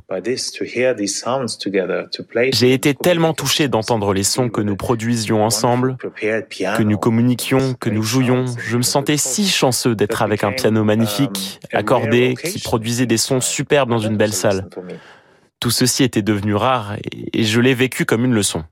J'ai 2.52 2.74
été 2.74 2.94
tellement 2.94 3.34
touché 3.34 3.68
d'entendre 3.68 4.14
les 4.14 4.24
sons 4.24 4.50
que 4.50 4.62
nous 4.62 4.76
produisions 4.76 5.44
ensemble, 5.44 5.98
que 5.98 6.84
nous 6.84 6.98
communiquions, 6.98 7.74
que 7.74 7.90
nous 7.90 8.04
jouions. 8.04 8.46
Je 8.58 8.78
me 8.78 8.84
sentais 8.84 9.18
si 9.18 9.48
chanceux 9.48 9.96
d'être 9.96 10.22
avec 10.22 10.44
un 10.44 10.52
piano 10.52 10.84
magnifique, 10.84 11.60
accordé, 11.74 12.36
qui 12.42 12.60
produisait 12.60 13.06
des 13.06 13.18
sons 13.18 13.42
superbes 13.42 13.90
dans 13.90 14.00
une 14.00 14.18
belle 14.18 14.34
salle. 14.34 14.68
Tout 15.60 15.72
ceci 15.72 16.04
était 16.04 16.22
devenu 16.22 16.56
rare 16.56 16.96
et 17.34 17.44
je 17.44 17.60
l'ai 17.60 17.74
vécu 17.74 18.06
comme 18.06 18.26
une 18.26 18.34
leçon. 18.34 18.64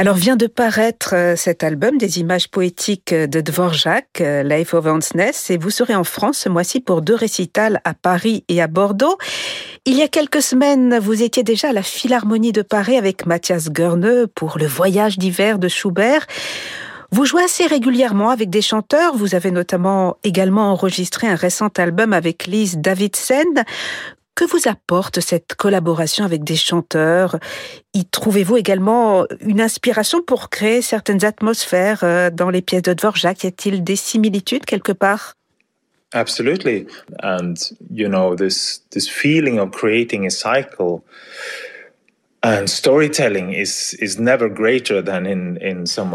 Alors 0.00 0.16
vient 0.16 0.36
de 0.36 0.46
paraître 0.46 1.14
euh, 1.14 1.36
cet 1.36 1.62
album 1.62 1.98
des 1.98 2.20
images 2.20 2.48
poétiques 2.48 3.12
de 3.12 3.42
Dvorak, 3.42 4.22
euh, 4.22 4.42
Life 4.42 4.72
of 4.72 4.86
Hansness, 4.86 5.50
et 5.50 5.58
vous 5.58 5.68
serez 5.68 5.94
en 5.94 6.04
France 6.04 6.38
ce 6.38 6.48
mois-ci 6.48 6.80
pour 6.80 7.02
deux 7.02 7.14
récitals 7.14 7.82
à 7.84 7.92
Paris 7.92 8.42
et 8.48 8.62
à 8.62 8.66
Bordeaux. 8.66 9.18
Il 9.84 9.94
y 9.94 10.00
a 10.00 10.08
quelques 10.08 10.40
semaines, 10.40 10.98
vous 10.98 11.22
étiez 11.22 11.42
déjà 11.42 11.68
à 11.68 11.72
la 11.74 11.82
Philharmonie 11.82 12.52
de 12.52 12.62
Paris 12.62 12.96
avec 12.96 13.26
Mathias 13.26 13.68
Goerne 13.68 14.26
pour 14.26 14.56
le 14.56 14.66
voyage 14.66 15.18
d'hiver 15.18 15.58
de 15.58 15.68
Schubert. 15.68 16.26
Vous 17.12 17.26
jouez 17.26 17.42
assez 17.42 17.66
régulièrement 17.66 18.30
avec 18.30 18.48
des 18.48 18.62
chanteurs. 18.62 19.14
Vous 19.14 19.34
avez 19.34 19.50
notamment 19.50 20.16
également 20.24 20.72
enregistré 20.72 21.26
un 21.26 21.34
récent 21.34 21.68
album 21.76 22.14
avec 22.14 22.46
Lise 22.46 22.78
Davidsen. 22.78 23.64
Que 24.40 24.46
vous 24.46 24.70
apporte 24.70 25.20
cette 25.20 25.54
collaboration 25.54 26.24
avec 26.24 26.44
des 26.44 26.56
chanteurs? 26.56 27.38
Y 27.92 28.06
trouvez-vous 28.06 28.56
également 28.56 29.26
une 29.42 29.60
inspiration 29.60 30.22
pour 30.22 30.48
créer 30.48 30.80
certaines 30.80 31.26
atmosphères 31.26 32.04
euh, 32.04 32.30
dans 32.30 32.48
les 32.48 32.62
pièces 32.62 32.80
de 32.80 32.94
Dvorak? 32.94 33.44
Y 33.44 33.48
a-t-il 33.48 33.84
des 33.84 33.96
similitudes 33.96 34.64
quelque 34.64 34.92
part? 34.92 35.34
Absolutely. 36.14 36.86
And 37.22 37.52
you 37.90 38.08
know 38.08 38.34
this 38.34 38.82
this 38.92 39.10
feeling 39.10 39.58
of 39.58 39.72
creating 39.72 40.24
a 40.24 40.30
cycle 40.30 41.02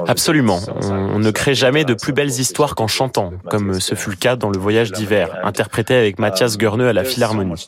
Absolument. 0.08 0.60
On 0.82 1.20
ne 1.20 1.32
crée 1.32 1.54
jamais 1.54 1.86
de 1.86 1.94
plus 1.94 2.14
belles 2.14 2.30
histoires 2.30 2.74
qu'en 2.74 2.88
chantant, 2.88 3.34
comme 3.50 3.80
ce 3.80 3.94
fut 3.94 4.10
le 4.10 4.16
cas 4.16 4.36
dans 4.36 4.50
Le 4.50 4.58
Voyage 4.58 4.92
d'hiver, 4.92 5.40
interprété 5.44 5.94
avec 5.94 6.18
Mathias 6.18 6.54
um, 6.54 6.58
Goerne 6.58 6.82
à 6.82 6.94
la 6.94 7.04
Philharmonie. 7.04 7.68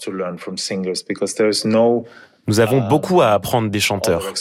Nous 2.47 2.59
avons 2.59 2.81
um, 2.81 2.87
beaucoup 2.87 3.21
à 3.21 3.29
apprendre 3.31 3.69
des 3.69 3.79
chanteurs. 3.79 4.33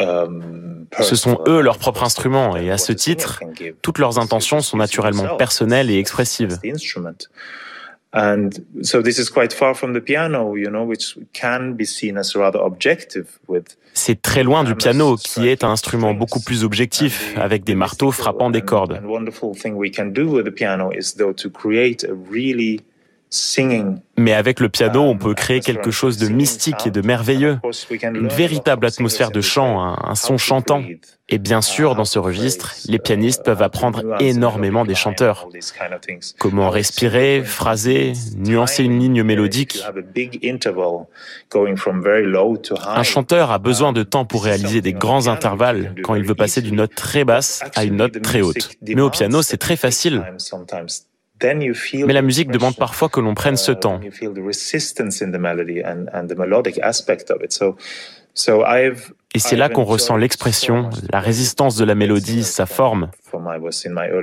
Um, 0.00 0.86
ce 1.00 1.16
sont 1.16 1.40
eux 1.48 1.60
leur 1.60 1.78
propre 1.78 2.04
instrument 2.04 2.56
et 2.56 2.70
à 2.70 2.78
ce 2.78 2.92
titre, 2.92 3.40
toutes 3.82 3.98
leurs 3.98 4.18
intentions 4.18 4.60
sont 4.60 4.76
naturellement 4.76 5.36
personnelles 5.36 5.90
et 5.90 5.98
expressives. 5.98 6.58
And 8.12 8.64
so 8.82 9.02
this 9.02 9.18
is 9.18 9.28
quite 9.28 9.52
far 9.52 9.74
from 9.74 9.92
the 9.92 10.00
piano, 10.00 10.54
you 10.54 10.70
know, 10.70 10.84
which 10.84 11.18
can 11.34 11.74
be 11.74 11.84
seen 11.84 12.16
as 12.16 12.34
rather 12.34 12.58
objective 12.58 13.38
with 13.46 13.76
c'est 13.98 14.22
très 14.22 14.44
loin 14.44 14.62
du 14.62 14.74
piano, 14.76 15.16
qui 15.16 15.48
est 15.48 15.64
un 15.64 15.70
instrument 15.70 16.14
beaucoup 16.14 16.40
plus 16.40 16.62
objectif, 16.62 17.34
avec 17.36 17.64
des 17.64 17.74
marteaux 17.74 18.12
frappant 18.12 18.48
des 18.48 18.62
cordes. 18.62 19.00
Mais 24.16 24.32
avec 24.32 24.60
le 24.60 24.68
piano, 24.68 25.02
on 25.02 25.16
peut 25.16 25.34
créer 25.34 25.60
quelque 25.60 25.90
chose 25.90 26.18
de 26.18 26.28
mystique 26.28 26.86
et 26.86 26.90
de 26.90 27.00
merveilleux, 27.00 27.60
une 28.02 28.28
véritable 28.28 28.86
atmosphère 28.86 29.30
de 29.30 29.40
chant, 29.40 29.80
un, 29.80 30.14
son 30.14 30.38
chantant. 30.38 30.82
Et 31.30 31.38
bien 31.38 31.60
sûr, 31.60 31.94
dans 31.94 32.06
ce 32.06 32.18
registre, 32.18 32.74
les 32.86 32.98
pianistes 32.98 33.44
peuvent 33.44 33.60
apprendre 33.62 34.02
énormément 34.18 34.86
des 34.86 34.94
chanteurs. 34.94 35.46
Comment 36.38 36.70
respirer, 36.70 37.42
phraser, 37.44 38.14
nuancer 38.36 38.82
une 38.82 38.98
ligne 38.98 39.22
mélodique. 39.22 39.78
Un 42.86 43.02
chanteur 43.02 43.50
a 43.50 43.58
besoin 43.58 43.92
de 43.92 44.02
temps 44.02 44.24
pour 44.24 44.44
réaliser 44.44 44.80
des 44.80 44.94
grands 44.94 45.26
intervalles 45.26 45.94
quand 46.02 46.14
il 46.14 46.24
veut 46.24 46.34
passer 46.34 46.62
d'une 46.62 46.76
note 46.76 46.94
très 46.94 47.24
basse 47.24 47.62
à 47.76 47.84
une 47.84 47.96
note 47.96 48.22
très 48.22 48.40
haute. 48.40 48.70
Mais 48.86 49.02
au 49.02 49.10
piano, 49.10 49.42
c'est 49.42 49.58
très 49.58 49.76
facile. 49.76 50.24
Mais 52.06 52.12
la 52.12 52.22
musique 52.22 52.50
demande 52.50 52.76
parfois 52.76 53.08
que 53.08 53.20
l'on 53.20 53.34
prenne 53.34 53.56
ce 53.56 53.72
temps. 53.72 54.00
Et 59.34 59.38
c'est 59.38 59.56
là 59.56 59.68
qu'on 59.68 59.84
ressent 59.84 60.16
l'expression, 60.16 60.90
la 61.10 61.20
résistance 61.20 61.76
de 61.76 61.84
la 61.84 61.94
mélodie, 61.94 62.44
sa 62.44 62.66
forme. 62.66 63.10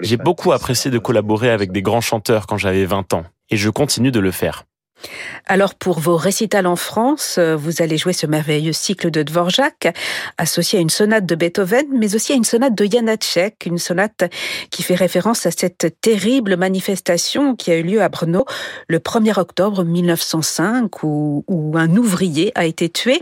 J'ai 0.01 0.17
beaucoup 0.17 0.51
apprécié 0.51 0.89
de 0.91 0.97
collaborer 0.97 1.51
avec 1.51 1.71
des 1.71 1.81
grands 1.81 2.01
chanteurs 2.01 2.47
quand 2.47 2.57
j'avais 2.57 2.85
20 2.85 3.13
ans, 3.13 3.23
et 3.49 3.57
je 3.57 3.69
continue 3.69 4.11
de 4.11 4.19
le 4.19 4.31
faire. 4.31 4.65
Alors 5.47 5.75
pour 5.75 5.99
vos 5.99 6.17
récitals 6.17 6.65
en 6.65 6.75
France, 6.75 7.35
euh, 7.37 7.55
vous 7.55 7.81
allez 7.81 7.97
jouer 7.97 8.13
ce 8.13 8.25
merveilleux 8.25 8.73
cycle 8.73 9.11
de 9.11 9.21
Dvorak, 9.23 9.95
associé 10.37 10.79
à 10.79 10.81
une 10.81 10.89
sonate 10.89 11.25
de 11.25 11.35
Beethoven, 11.35 11.85
mais 11.91 12.15
aussi 12.15 12.33
à 12.33 12.35
une 12.35 12.43
sonate 12.43 12.75
de 12.75 12.85
Janáček, 12.85 13.65
une 13.65 13.77
sonate 13.77 14.23
qui 14.71 14.83
fait 14.83 14.95
référence 14.95 15.45
à 15.45 15.51
cette 15.51 15.99
terrible 16.01 16.57
manifestation 16.57 17.55
qui 17.55 17.71
a 17.71 17.77
eu 17.77 17.83
lieu 17.83 18.01
à 18.01 18.09
Brno 18.09 18.45
le 18.87 18.99
1er 18.99 19.39
octobre 19.39 19.83
1905, 19.83 21.03
où, 21.03 21.43
un 21.75 21.95
ouvrier 21.95 22.51
a 22.55 22.65
été 22.65 22.89
tué. 22.89 23.21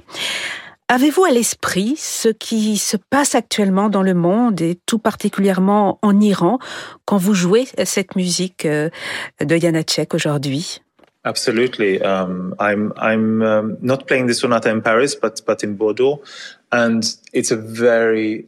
Avez-vous 0.88 1.24
à 1.24 1.32
l'esprit 1.32 1.96
ce 1.98 2.30
qui 2.30 2.78
se 2.78 2.98
passe 2.98 3.36
actuellement 3.36 3.90
dans 3.90 4.04
le 4.04 4.14
monde 4.14 4.62
et 4.62 4.80
tout 4.86 5.00
particulièrement 5.00 5.98
en 6.02 6.20
Iran 6.20 6.60
quand 7.06 7.18
vous 7.18 7.34
jouez 7.34 7.68
cette 7.86 8.16
musique 8.16 8.66
euh, 8.66 8.90
de 9.42 9.58
Janáček 9.58 10.14
aujourd'hui? 10.14 10.83
Absolutely. 11.26 12.02
Um, 12.02 12.54
I'm 12.60 12.92
I'm 12.98 13.42
um, 13.42 13.78
not 13.82 14.08
playing 14.08 14.28
the 14.28 14.34
sonata 14.34 14.70
in 14.70 14.82
Paris, 14.82 15.16
but 15.16 15.42
but 15.46 15.64
in 15.64 15.76
Bordeaux, 15.76 16.22
and 16.72 17.02
it's 17.32 17.52
a 17.52 17.56
very 17.56 18.46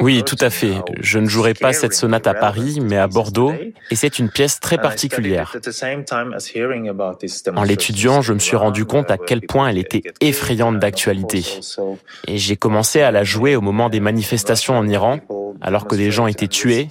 Oui, 0.00 0.22
tout 0.24 0.36
à 0.40 0.50
fait. 0.50 0.74
Je 1.00 1.18
ne 1.18 1.28
jouerai 1.28 1.54
pas 1.54 1.72
cette 1.72 1.94
sonate 1.94 2.26
à 2.26 2.34
Paris, 2.34 2.80
mais 2.82 2.98
à 2.98 3.06
Bordeaux, 3.06 3.52
et 3.90 3.94
c'est 3.94 4.18
une 4.18 4.28
pièce 4.28 4.60
très 4.60 4.76
particulière. 4.78 5.56
En 7.54 7.62
l'étudiant, 7.62 8.22
je 8.22 8.32
me 8.32 8.38
suis 8.38 8.56
rendu 8.56 8.84
compte 8.84 9.10
à 9.10 9.18
quel 9.18 9.42
point 9.42 9.68
elle 9.68 9.78
était 9.78 10.02
effrayante 10.20 10.78
d'actualité. 10.78 11.44
Et 12.26 12.38
j'ai 12.38 12.56
commencé 12.56 13.00
à 13.00 13.10
la 13.10 13.24
jouer 13.24 13.56
au 13.56 13.60
moment 13.60 13.88
des 13.88 14.00
manifestations 14.00 14.76
en 14.76 14.86
Iran, 14.88 15.20
alors 15.60 15.86
que 15.86 15.94
des 15.94 16.10
gens 16.10 16.26
étaient 16.26 16.48
tués. 16.48 16.88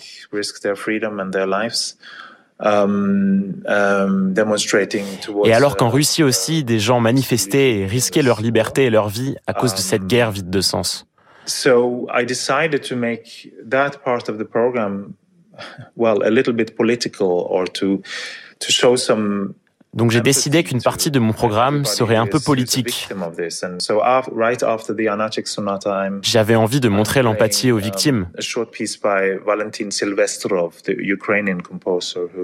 Um, 2.63 3.63
um, 3.67 4.33
et 5.45 5.53
alors 5.53 5.77
qu'en 5.77 5.89
Russie 5.89 6.21
aussi, 6.21 6.63
des 6.63 6.77
gens 6.77 6.99
manifestaient 6.99 7.79
et 7.79 7.85
risquaient 7.87 8.21
leur 8.21 8.39
liberté 8.39 8.85
et 8.85 8.91
leur 8.91 9.09
vie 9.09 9.35
à 9.47 9.53
cause 9.53 9.73
de 9.73 9.79
cette 9.79 10.05
guerre 10.05 10.29
vide 10.29 10.51
de 10.51 10.61
sens. 10.61 11.07
So 11.45 12.07
I 12.13 12.23
decided 12.23 12.87
to 12.87 12.95
make 12.95 13.51
that 13.67 14.03
part 14.03 14.29
of 14.29 14.37
the 14.37 14.43
program, 14.43 15.15
well, 15.95 16.21
a 16.23 16.29
little 16.29 16.53
bit 16.53 16.75
political 16.75 17.47
or 17.49 17.67
to 17.73 18.03
to 18.59 18.71
show 18.71 18.95
some 18.95 19.55
donc 19.93 20.11
j'ai 20.11 20.21
décidé 20.21 20.63
qu'une 20.63 20.81
partie 20.81 21.11
de 21.11 21.19
mon 21.19 21.33
programme 21.33 21.83
serait 21.83 22.15
un 22.15 22.27
peu 22.27 22.39
politique. 22.39 23.09
J'avais 26.21 26.55
envie 26.55 26.79
de 26.79 26.89
montrer 26.89 27.21
l'empathie 27.23 27.71
aux 27.71 27.77
victimes. 27.77 28.29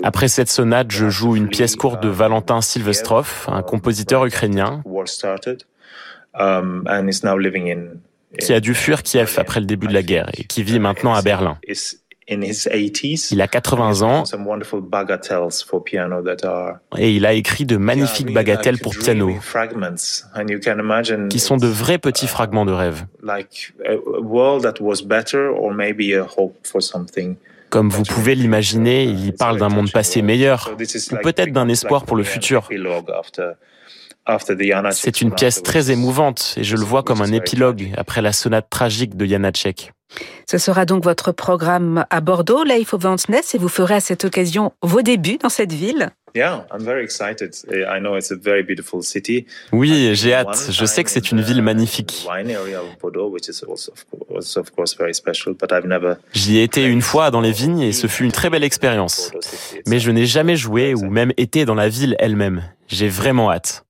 Après 0.03 0.27
cette 0.27 0.49
sonate, 0.49 0.91
je 0.91 1.10
joue 1.10 1.36
une 1.36 1.47
pièce 1.47 1.75
courte 1.75 2.03
de 2.03 2.10
Valentin 2.10 2.62
Silvestrov, 2.62 3.45
un 3.47 3.62
compositeur 3.63 4.25
ukrainien 4.25 4.83
qui 8.39 8.53
a 8.53 8.60
dû 8.60 8.73
fuir 8.73 9.03
Kiev 9.03 9.36
après 9.38 9.62
le 9.62 9.65
début 9.65 9.88
de 9.88 9.93
la 9.93 10.03
guerre 10.03 10.29
et 10.38 10.43
qui 10.43 10.63
vit 10.63 10.79
maintenant 10.79 11.13
à 11.13 11.21
Berlin. 11.21 11.57
Il 13.31 13.41
a 13.41 13.47
80 13.47 14.01
ans. 14.01 14.23
et 16.97 17.11
il 17.11 17.25
a 17.25 17.33
écrit 17.33 17.65
de 17.65 17.77
magnifiques 17.77 18.33
bagatelles 18.33 18.79
pour 18.79 18.95
piano. 18.95 19.33
qui 21.29 21.39
sont 21.39 21.57
de 21.57 21.67
vrais 21.67 21.97
petits 21.97 22.27
fragments 22.27 22.65
de 22.65 22.73
rêve. 22.73 23.05
Comme 27.69 27.89
vous 27.89 28.03
pouvez 28.03 28.35
l'imaginer, 28.35 29.03
il 29.03 29.33
parle 29.33 29.59
d'un 29.59 29.69
monde 29.69 29.91
passé 29.91 30.21
meilleur, 30.21 30.71
ou 30.73 31.15
peut-être 31.17 31.51
d'un 31.51 31.67
espoir 31.67 32.05
pour 32.05 32.15
le 32.15 32.23
futur. 32.23 32.69
C'est 34.91 35.21
une 35.21 35.33
pièce 35.33 35.63
très 35.63 35.91
émouvante 35.91 36.55
et 36.57 36.63
je 36.63 36.75
le 36.75 36.83
vois 36.83 37.03
comme 37.03 37.21
un 37.21 37.31
épilogue 37.31 37.93
après 37.95 38.21
la 38.21 38.33
sonate 38.33 38.69
tragique 38.69 39.15
de 39.15 39.25
Janacek. 39.25 39.93
Ce 40.50 40.58
sera 40.58 40.86
donc 40.86 41.04
votre 41.04 41.32
programme 41.32 42.06
à 42.10 42.22
Bordeaux, 42.22 42.63
Life 42.63 42.93
of 42.93 43.04
Ness, 43.30 43.54
et 43.54 43.58
vous 43.58 43.67
ferez 43.67 43.96
à 43.96 44.00
cette 44.00 44.24
occasion 44.24 44.72
vos 44.82 45.02
débuts 45.02 45.38
dans 45.38 45.50
cette 45.50 45.74
ville. 45.74 46.10
Oui, 49.72 50.12
j'ai 50.13 50.34
hâte. 50.34 50.67
Je 50.70 50.86
sais 50.86 51.04
que 51.04 51.10
c'est 51.10 51.32
une 51.32 51.41
ville 51.41 51.62
magnifique. 51.62 52.28
J'y 56.34 56.58
ai 56.58 56.63
été 56.63 56.86
une 56.86 57.02
fois 57.02 57.32
dans 57.32 57.41
les 57.41 57.52
vignes 57.52 57.82
et 57.82 57.91
ce 57.91 58.08
fut 58.08 58.24
une 58.24 58.32
très 58.32 58.50
belle 58.50 58.63
expérience. 58.63 59.32
Mais 59.88 60.00
je 60.00 60.12
n'ai 60.12 60.26
jamais 60.26 60.56
joué 60.56 60.93
ou 60.93 61.10
même 61.10 61.34
été 61.38 61.65
dans 61.65 61.76
la 61.76 61.89
ville 61.89 62.15
elle-même. 62.20 62.63
J'ai 62.88 63.10
vraiment 63.10 63.52
hâte. 63.52 63.87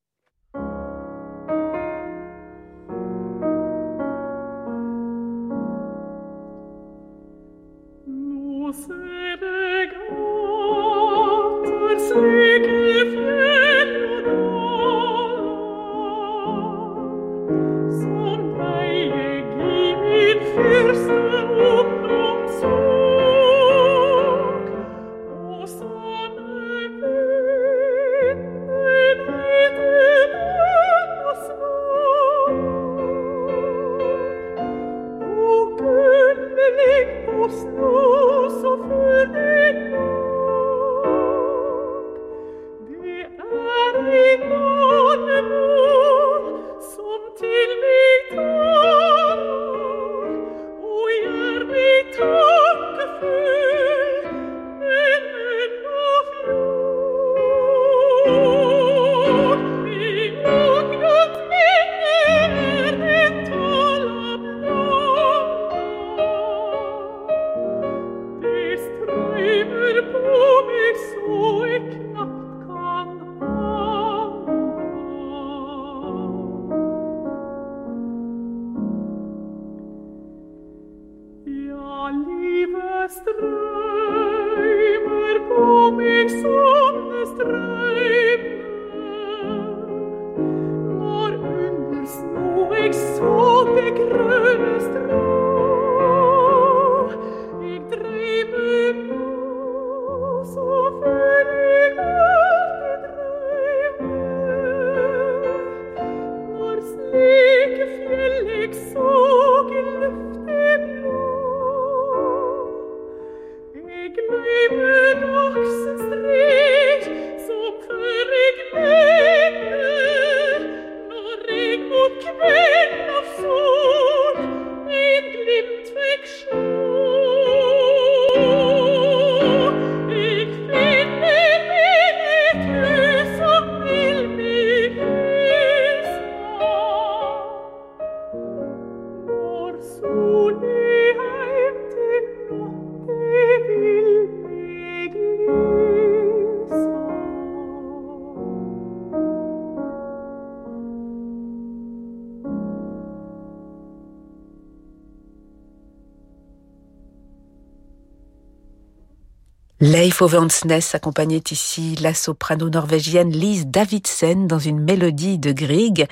Leif 160.18 160.34
Ovansnes 160.34 160.82
accompagnait 160.94 161.44
ici 161.52 161.96
la 162.02 162.16
soprano 162.16 162.72
norvégienne 162.72 163.30
Lise 163.30 163.68
Davidsen 163.68 164.48
dans 164.48 164.58
une 164.58 164.80
mélodie 164.80 165.38
de 165.38 165.52
Grieg 165.52 166.08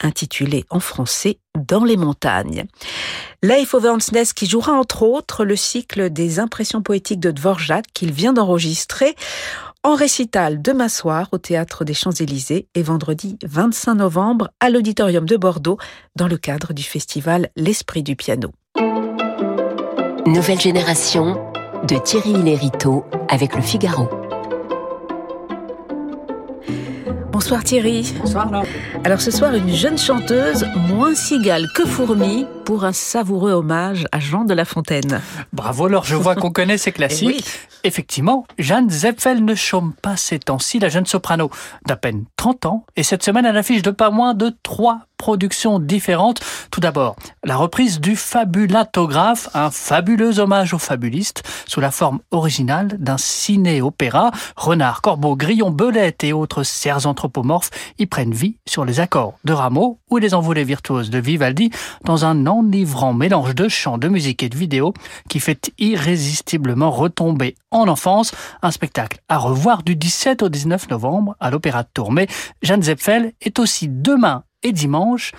intitulée 0.00 0.64
en 0.70 0.78
français 0.78 1.40
Dans 1.58 1.82
les 1.82 1.96
montagnes. 1.96 2.66
Leif 3.42 3.74
Ovansnes 3.74 4.26
qui 4.36 4.46
jouera 4.46 4.74
entre 4.74 5.02
autres 5.02 5.44
le 5.44 5.56
cycle 5.56 6.08
des 6.08 6.38
impressions 6.38 6.82
poétiques 6.82 7.18
de 7.18 7.32
Dvorak 7.32 7.86
qu'il 7.92 8.12
vient 8.12 8.32
d'enregistrer 8.32 9.16
en 9.82 9.96
récital 9.96 10.62
demain 10.62 10.88
soir 10.88 11.26
au 11.32 11.38
Théâtre 11.38 11.84
des 11.84 11.94
Champs-Élysées 11.94 12.68
et 12.76 12.82
vendredi 12.84 13.40
25 13.44 13.94
novembre 13.94 14.50
à 14.60 14.70
l'Auditorium 14.70 15.26
de 15.26 15.36
Bordeaux 15.36 15.78
dans 16.14 16.28
le 16.28 16.36
cadre 16.36 16.72
du 16.74 16.84
festival 16.84 17.50
L'Esprit 17.56 18.04
du 18.04 18.14
piano. 18.14 18.52
Nouvelle 20.26 20.60
génération 20.60 21.47
de 21.86 21.96
Thierry 21.96 22.32
Lériteau 22.32 23.04
avec 23.28 23.54
le 23.54 23.62
Figaro. 23.62 24.08
Bonsoir 27.30 27.62
Thierry. 27.62 28.14
Bonsoir. 28.18 28.50
Alors 29.04 29.20
ce 29.20 29.30
soir, 29.30 29.54
une 29.54 29.72
jeune 29.72 29.96
chanteuse 29.96 30.66
moins 30.88 31.14
cigale 31.14 31.66
que 31.74 31.86
fourmi 31.86 32.46
pour 32.64 32.84
un 32.84 32.92
savoureux 32.92 33.52
hommage 33.52 34.06
à 34.10 34.18
Jean 34.18 34.44
de 34.44 34.54
La 34.54 34.64
Fontaine. 34.64 35.20
Bravo, 35.52 35.86
alors 35.86 36.04
je 36.04 36.16
vois 36.16 36.34
qu'on 36.34 36.50
connaît 36.50 36.78
ces 36.78 36.92
classiques. 36.92 37.44
Effectivement, 37.84 38.44
Jeanne 38.58 38.90
Zepfel 38.90 39.44
ne 39.44 39.54
chôme 39.54 39.92
pas 40.02 40.16
ces 40.16 40.40
temps-ci, 40.40 40.80
la 40.80 40.88
jeune 40.88 41.06
soprano 41.06 41.48
d'à 41.86 41.96
peine 41.96 42.24
30 42.36 42.66
ans, 42.66 42.84
et 42.96 43.04
cette 43.04 43.22
semaine 43.22 43.46
elle 43.46 43.56
affiche 43.56 43.82
de 43.82 43.92
pas 43.92 44.10
moins 44.10 44.34
de 44.34 44.52
trois 44.64 45.02
productions 45.18 45.78
différentes. 45.78 46.40
Tout 46.70 46.80
d'abord, 46.80 47.16
la 47.44 47.56
reprise 47.56 48.00
du 48.00 48.16
fabulatographe, 48.16 49.50
un 49.52 49.70
fabuleux 49.70 50.38
hommage 50.38 50.72
aux 50.72 50.78
fabulistes, 50.78 51.42
sous 51.66 51.80
la 51.80 51.90
forme 51.90 52.20
originale 52.30 52.96
d'un 52.98 53.18
ciné-opéra. 53.18 54.30
Renard, 54.56 55.02
Corbeau, 55.02 55.36
Grillon, 55.36 55.70
Belette 55.70 56.24
et 56.24 56.32
autres 56.32 56.62
serres 56.62 57.06
anthropomorphes 57.06 57.70
y 57.98 58.06
prennent 58.06 58.32
vie 58.32 58.56
sur 58.66 58.84
les 58.84 59.00
accords 59.00 59.34
de 59.44 59.52
Rameau 59.52 59.98
ou 60.10 60.16
les 60.16 60.34
envolées 60.34 60.64
virtuoses 60.64 61.10
de 61.10 61.18
Vivaldi 61.18 61.70
dans 62.04 62.24
un 62.24 62.46
enivrant 62.46 63.12
mélange 63.12 63.54
de 63.54 63.68
chants, 63.68 63.98
de 63.98 64.08
musique 64.08 64.42
et 64.42 64.48
de 64.48 64.56
vidéo 64.56 64.94
qui 65.28 65.40
fait 65.40 65.72
irrésistiblement 65.78 66.90
retomber 66.90 67.56
en 67.70 67.88
enfance 67.88 68.32
un 68.62 68.70
spectacle 68.70 69.18
à 69.28 69.38
revoir 69.38 69.82
du 69.82 69.96
17 69.96 70.42
au 70.42 70.48
19 70.48 70.88
novembre 70.90 71.36
à 71.40 71.50
l'Opéra 71.50 71.82
de 71.82 71.88
Tourmé. 71.92 72.28
Jeanne 72.62 72.82
Zepfel 72.82 73.32
est 73.40 73.58
aussi 73.58 73.88
demain 73.88 74.44
et 74.62 74.72
dimanche, 74.72 75.32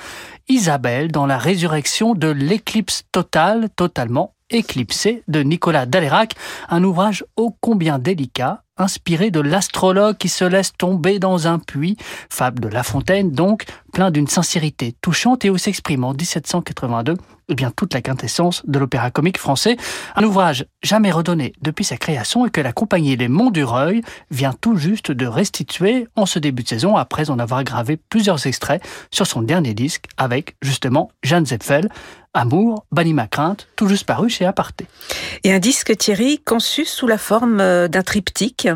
Isabelle 0.48 1.12
dans 1.12 1.26
la 1.26 1.38
résurrection 1.38 2.14
de 2.16 2.28
l'éclipse 2.28 3.04
totale, 3.12 3.70
totalement 3.76 4.34
éclipsé 4.50 5.24
de 5.28 5.42
Nicolas 5.42 5.86
Dalérac, 5.86 6.34
un 6.70 6.84
ouvrage 6.84 7.24
ô 7.36 7.56
combien 7.62 8.00
délicat, 8.00 8.64
inspiré 8.78 9.30
de 9.30 9.40
l'astrologue 9.40 10.18
qui 10.18 10.30
se 10.30 10.46
laisse 10.46 10.74
tomber 10.76 11.20
dans 11.20 11.48
un 11.48 11.60
puits, 11.60 11.98
fable 12.30 12.62
de 12.62 12.68
La 12.68 12.84
Fontaine 12.84 13.32
donc, 13.32 13.66
plein 13.94 14.10
d'une 14.12 14.28
sincérité 14.28 14.96
touchante 15.02 15.46
et 15.46 15.50
où 15.50 15.58
s'exprime 15.58 16.04
en 16.04 16.14
1782 16.14 17.16
eh 17.50 17.56
bien, 17.56 17.72
toute 17.72 17.94
la 17.94 18.02
quintessence 18.02 18.62
de 18.66 18.80
l'opéra 18.80 19.12
comique 19.12 19.38
français. 19.38 19.76
Un 20.16 20.24
ouvrage 20.24 20.66
jamais 20.84 21.12
redonné 21.12 21.54
depuis 21.62 21.84
sa 21.84 21.98
création 21.98 22.46
et 22.46 22.52
que 22.52 22.62
la 22.62 22.72
compagnie 22.72 23.16
Les 23.16 23.28
Monts 23.28 23.52
du 23.52 23.64
Reuil 23.64 24.02
vient 24.30 24.54
tout 24.54 24.78
juste 24.78 25.12
de 25.12 25.26
restituer 25.26 26.08
en 26.16 26.26
ce 26.26 26.40
début 26.40 26.64
de 26.64 26.68
saison 26.68 26.96
après 26.96 27.30
en 27.30 27.40
avoir 27.40 27.64
gravé 27.64 27.98
plusieurs 27.98 28.46
extraits 28.46 28.84
sur 29.12 29.26
son 29.26 29.42
dernier 29.42 29.74
disque 29.74 30.06
avec 30.18 30.56
justement 30.62 31.10
Jeanne 31.24 31.46
Zepfel. 31.46 31.90
Amour, 32.36 32.86
Banni 32.92 33.16
ma 33.16 33.26
crainte, 33.26 33.68
tout 33.76 33.88
juste 33.88 34.06
paru 34.06 34.30
chez 34.30 34.46
Aparté. 34.46 34.86
Et 35.44 35.52
un 35.52 35.58
disque, 35.58 35.98
Thierry, 35.98 36.38
conçu 36.38 36.86
sous 36.86 37.08
la 37.08 37.18
forme 37.18 37.60
euh, 37.60 37.88
d'un 37.88 38.04
triptyque? 38.04 38.68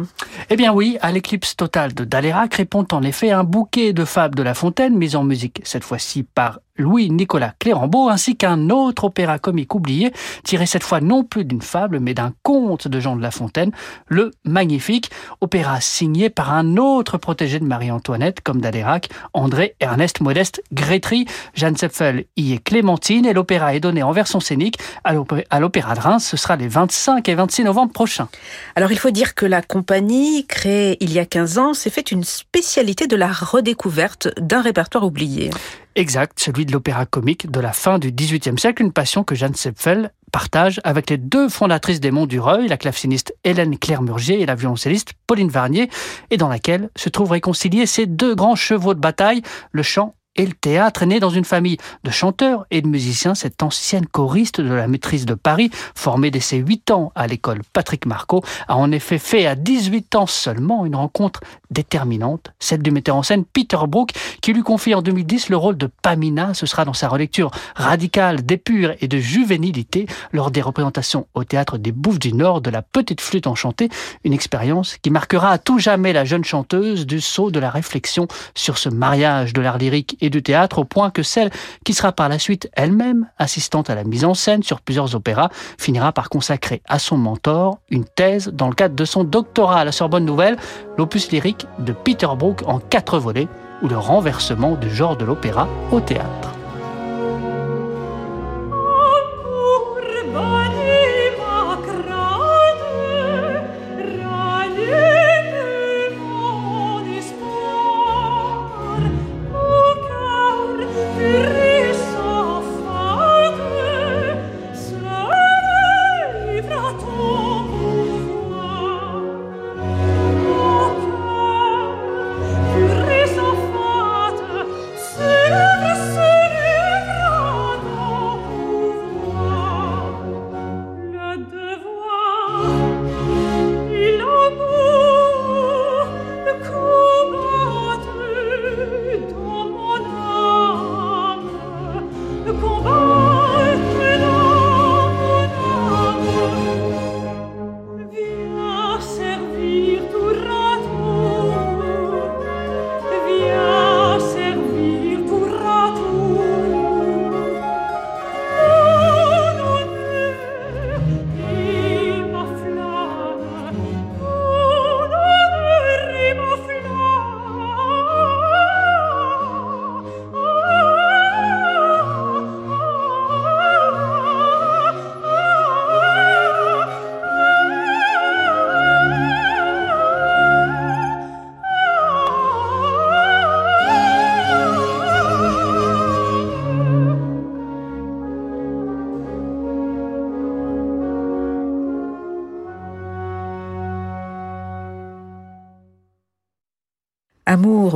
Eh 0.49 0.55
bien 0.55 0.73
oui, 0.73 0.97
à 1.01 1.11
l'éclipse 1.11 1.55
totale 1.55 1.93
de 1.93 2.03
Dalérac 2.03 2.55
répond 2.55 2.87
en 2.91 3.03
effet 3.03 3.29
un 3.29 3.43
bouquet 3.43 3.93
de 3.93 4.05
fables 4.05 4.33
de 4.33 4.41
La 4.41 4.55
Fontaine, 4.55 4.97
mise 4.97 5.15
en 5.15 5.23
musique 5.23 5.61
cette 5.65 5.83
fois-ci 5.83 6.23
par 6.23 6.61
Louis-Nicolas 6.77 7.53
Clérambault, 7.59 8.09
ainsi 8.09 8.35
qu'un 8.35 8.71
autre 8.71 9.03
opéra 9.03 9.37
comique 9.37 9.75
oublié, 9.75 10.11
tiré 10.43 10.65
cette 10.65 10.83
fois 10.83 11.01
non 11.01 11.23
plus 11.23 11.45
d'une 11.45 11.61
fable, 11.61 11.99
mais 11.99 12.15
d'un 12.15 12.33
conte 12.41 12.87
de 12.87 12.99
Jean 12.99 13.15
de 13.15 13.21
La 13.21 13.29
Fontaine, 13.29 13.71
le 14.07 14.31
Magnifique, 14.43 15.11
opéra 15.39 15.79
signé 15.81 16.31
par 16.31 16.51
un 16.51 16.77
autre 16.77 17.19
protégé 17.19 17.59
de 17.59 17.65
Marie-Antoinette, 17.65 18.41
comme 18.41 18.59
Dalérac, 18.59 19.09
André 19.33 19.75
Ernest 19.79 20.21
Modeste 20.21 20.63
Grétry. 20.71 21.25
Jeanne 21.53 21.77
Sepfel 21.77 22.25
y 22.37 22.53
est 22.53 22.63
Clémentine, 22.63 23.27
et 23.27 23.33
l'opéra 23.33 23.75
est 23.75 23.79
donné 23.79 24.01
en 24.01 24.11
version 24.11 24.39
scénique 24.39 24.79
à 25.03 25.13
l'Opéra 25.59 25.93
de 25.93 25.99
Reims. 25.99 26.25
Ce 26.25 26.37
sera 26.37 26.55
les 26.55 26.67
25 26.67 27.29
et 27.29 27.35
26 27.35 27.65
novembre 27.65 27.93
prochains. 27.93 28.29
Alors 28.75 28.91
il 28.91 28.97
faut 28.97 29.11
dire 29.11 29.35
que 29.35 29.45
la 29.45 29.61
compagnie, 29.61 30.47
créée 30.47 30.97
il 31.01 31.13
y 31.13 31.19
a 31.19 31.25
15 31.25 31.57
ans, 31.59 31.73
s'est 31.75 31.91
fait 31.91 32.11
une 32.11 32.23
spécialité 32.23 33.05
de 33.05 33.15
la 33.15 33.31
redécouverte 33.31 34.29
d'un 34.39 34.61
répertoire 34.61 35.03
oublié. 35.03 35.51
Exact, 35.95 36.39
celui 36.39 36.65
de 36.65 36.71
l'opéra 36.71 37.05
comique 37.05 37.51
de 37.51 37.59
la 37.59 37.71
fin 37.71 37.99
du 37.99 38.11
XVIIIe 38.11 38.57
siècle, 38.57 38.81
une 38.81 38.91
passion 38.91 39.23
que 39.23 39.35
Jeanne 39.35 39.53
Sepfel 39.53 40.11
partage 40.31 40.81
avec 40.83 41.11
les 41.11 41.17
deux 41.17 41.49
fondatrices 41.49 41.99
des 41.99 42.09
Monts 42.09 42.25
du 42.25 42.39
Reuil, 42.39 42.67
la 42.67 42.77
claveciniste 42.77 43.35
Hélène 43.43 43.77
Claire-Murgier 43.77 44.41
et 44.41 44.47
la 44.47 44.55
violoncelliste 44.55 45.13
Pauline 45.27 45.49
Varnier, 45.49 45.89
et 46.31 46.37
dans 46.37 46.49
laquelle 46.49 46.89
se 46.95 47.09
trouvent 47.09 47.31
réconciliés 47.31 47.85
ces 47.85 48.07
deux 48.07 48.33
grands 48.33 48.55
chevaux 48.55 48.95
de 48.95 48.99
bataille, 48.99 49.43
le 49.71 49.83
chant 49.83 50.15
et 50.35 50.45
le 50.45 50.53
théâtre 50.53 51.03
est 51.03 51.07
né 51.07 51.19
dans 51.19 51.29
une 51.29 51.45
famille 51.45 51.77
de 52.03 52.09
chanteurs 52.09 52.65
et 52.71 52.81
de 52.81 52.87
musiciens. 52.87 53.35
Cette 53.35 53.61
ancienne 53.61 54.07
choriste 54.07 54.61
de 54.61 54.73
la 54.73 54.87
maîtrise 54.87 55.25
de 55.25 55.35
Paris, 55.35 55.69
formée 55.95 56.31
dès 56.31 56.39
ses 56.39 56.57
8 56.57 56.91
ans 56.91 57.11
à 57.15 57.27
l'école 57.27 57.61
Patrick 57.71 58.05
Marco, 58.05 58.43
a 58.67 58.75
en 58.75 58.91
effet 58.91 59.19
fait 59.19 59.45
à 59.45 59.55
18 59.55 60.15
ans 60.15 60.25
seulement 60.27 60.85
une 60.85 60.95
rencontre 60.95 61.41
déterminante, 61.69 62.51
celle 62.59 62.81
du 62.81 62.91
metteur 62.91 63.15
en 63.15 63.23
scène 63.23 63.45
Peter 63.45 63.77
Brook, 63.87 64.11
qui 64.41 64.53
lui 64.53 64.63
confie 64.63 64.95
en 64.95 65.01
2010 65.01 65.49
le 65.49 65.57
rôle 65.57 65.77
de 65.77 65.87
Pamina. 65.87 66.53
Ce 66.53 66.65
sera 66.65 66.85
dans 66.85 66.93
sa 66.93 67.09
relecture 67.09 67.51
radicale, 67.75 68.43
d'épure 68.43 68.93
et 69.01 69.07
de 69.07 69.19
juvénilité 69.19 70.07
lors 70.31 70.51
des 70.51 70.61
représentations 70.61 71.27
au 71.33 71.43
théâtre 71.43 71.77
des 71.77 71.91
Bouffes 71.91 72.19
du 72.19 72.33
Nord 72.33 72.61
de 72.61 72.69
la 72.69 72.81
Petite 72.81 73.21
Flûte 73.21 73.47
Enchantée, 73.47 73.89
une 74.23 74.33
expérience 74.33 74.97
qui 74.97 75.11
marquera 75.11 75.51
à 75.51 75.57
tout 75.57 75.79
jamais 75.79 76.13
la 76.13 76.25
jeune 76.25 76.43
chanteuse 76.43 77.05
du 77.05 77.21
saut 77.21 77.51
de 77.51 77.59
la 77.59 77.69
réflexion 77.69 78.27
sur 78.55 78.77
ce 78.77 78.89
mariage 78.89 79.53
de 79.53 79.61
l'art 79.61 79.77
lyrique 79.77 80.17
et 80.23 80.29
du 80.29 80.41
théâtre 80.41 80.79
au 80.79 80.85
point 80.85 81.11
que 81.11 81.21
celle 81.21 81.51
qui 81.85 81.93
sera 81.93 82.11
par 82.11 82.29
la 82.29 82.39
suite 82.39 82.69
elle-même 82.73 83.29
assistante 83.37 83.89
à 83.89 83.95
la 83.95 84.03
mise 84.03 84.25
en 84.25 84.33
scène 84.33 84.63
sur 84.63 84.81
plusieurs 84.81 85.13
opéras 85.15 85.49
finira 85.77 86.11
par 86.11 86.29
consacrer 86.29 86.81
à 86.87 86.97
son 86.97 87.17
mentor 87.17 87.77
une 87.89 88.05
thèse 88.05 88.47
dans 88.47 88.69
le 88.69 88.73
cadre 88.73 88.95
de 88.95 89.05
son 89.05 89.23
doctorat 89.23 89.81
à 89.81 89.85
la 89.85 89.91
Sorbonne 89.91 90.25
Nouvelle, 90.25 90.57
l'opus 90.97 91.31
lyrique 91.31 91.67
de 91.79 91.91
Peter 91.91 92.27
Brook 92.37 92.63
en 92.65 92.79
quatre 92.79 93.19
volets 93.19 93.47
ou 93.81 93.87
le 93.87 93.97
renversement 93.97 94.75
du 94.75 94.89
genre 94.89 95.17
de 95.17 95.25
l'opéra 95.25 95.67
au 95.91 95.99
théâtre. 95.99 96.62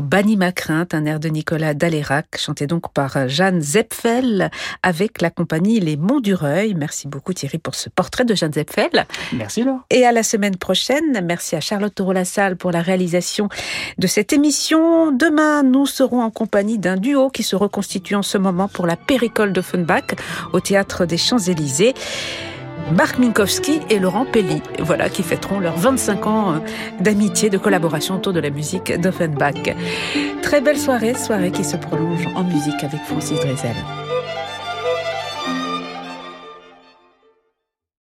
Banni 0.08 0.38
ma 0.38 0.54
crainte, 0.54 0.94
un 0.94 1.06
air 1.06 1.20
de 1.20 1.28
Nicolas 1.28 1.74
Dalérac, 1.74 2.38
chanté 2.38 2.66
donc 2.66 2.94
par 2.94 3.28
Jeanne 3.28 3.60
Zepfel 3.60 4.50
avec 4.82 5.22
la 5.22 5.30
compagnie 5.30 5.82
Les 5.82 5.98
Monts 5.98 6.22
du 6.22 6.34
Reuil. 6.34 6.76
Merci 6.76 7.10
beaucoup 7.10 7.34
Thierry 7.34 7.58
pour 7.58 7.76
ce 7.76 7.90
portrait 7.90 8.24
de 8.24 8.34
Jeanne 8.34 8.54
Zepfel. 8.54 9.06
Merci 9.34 9.64
Laure. 9.64 9.82
Et 9.90 10.06
à 10.06 10.14
la 10.14 10.24
semaine 10.24 10.56
prochaine. 10.56 11.22
Merci 11.26 11.58
à 11.58 11.60
Charlotte 11.60 11.94
Taureau-Lassalle 11.94 12.56
pour 12.56 12.72
la 12.72 12.82
réalisation 12.82 13.50
de 13.98 14.08
cette 14.08 14.32
émission. 14.32 15.12
Demain, 15.12 15.64
nous 15.64 15.86
serons 15.86 16.22
en 16.22 16.32
compagnie 16.32 16.80
d'un 16.80 16.96
duo 16.96 17.30
qui 17.30 17.44
se 17.44 17.58
reconstitue 17.58 18.16
en 18.16 18.24
ce 18.24 18.38
moment 18.38 18.70
pour 18.70 18.88
la 18.88 18.96
Péricole 18.96 19.52
d'Offenbach 19.52 20.16
au 20.54 20.62
Théâtre 20.62 21.06
des 21.06 21.18
Champs-Élysées. 21.18 21.94
Marc 22.96 23.20
Minkowski 23.20 23.82
et 23.90 24.00
Laurent 24.00 24.26
Pelli, 24.26 24.62
voilà, 24.80 25.10
qui 25.10 25.24
fêteront 25.24 25.60
leurs 25.60 25.78
25 25.78 26.28
ans 26.28 26.54
euh, 26.54 26.60
d'amitié, 27.00 27.50
de 27.50 27.58
collaboration 27.58 28.16
autour 28.16 28.34
de 28.34 28.40
la 28.40 28.50
musique 28.50 28.94
d'Offenbach. 29.00 29.76
Très 30.42 30.62
belle 30.62 30.78
soirée, 30.78 31.14
soirée 31.14 31.52
qui 31.52 31.64
se 31.64 31.76
prolonge 31.76 32.26
en 32.36 32.44
musique 32.44 32.84
avec 32.84 33.02
Francis 33.02 33.40
Drezel. 33.40 33.76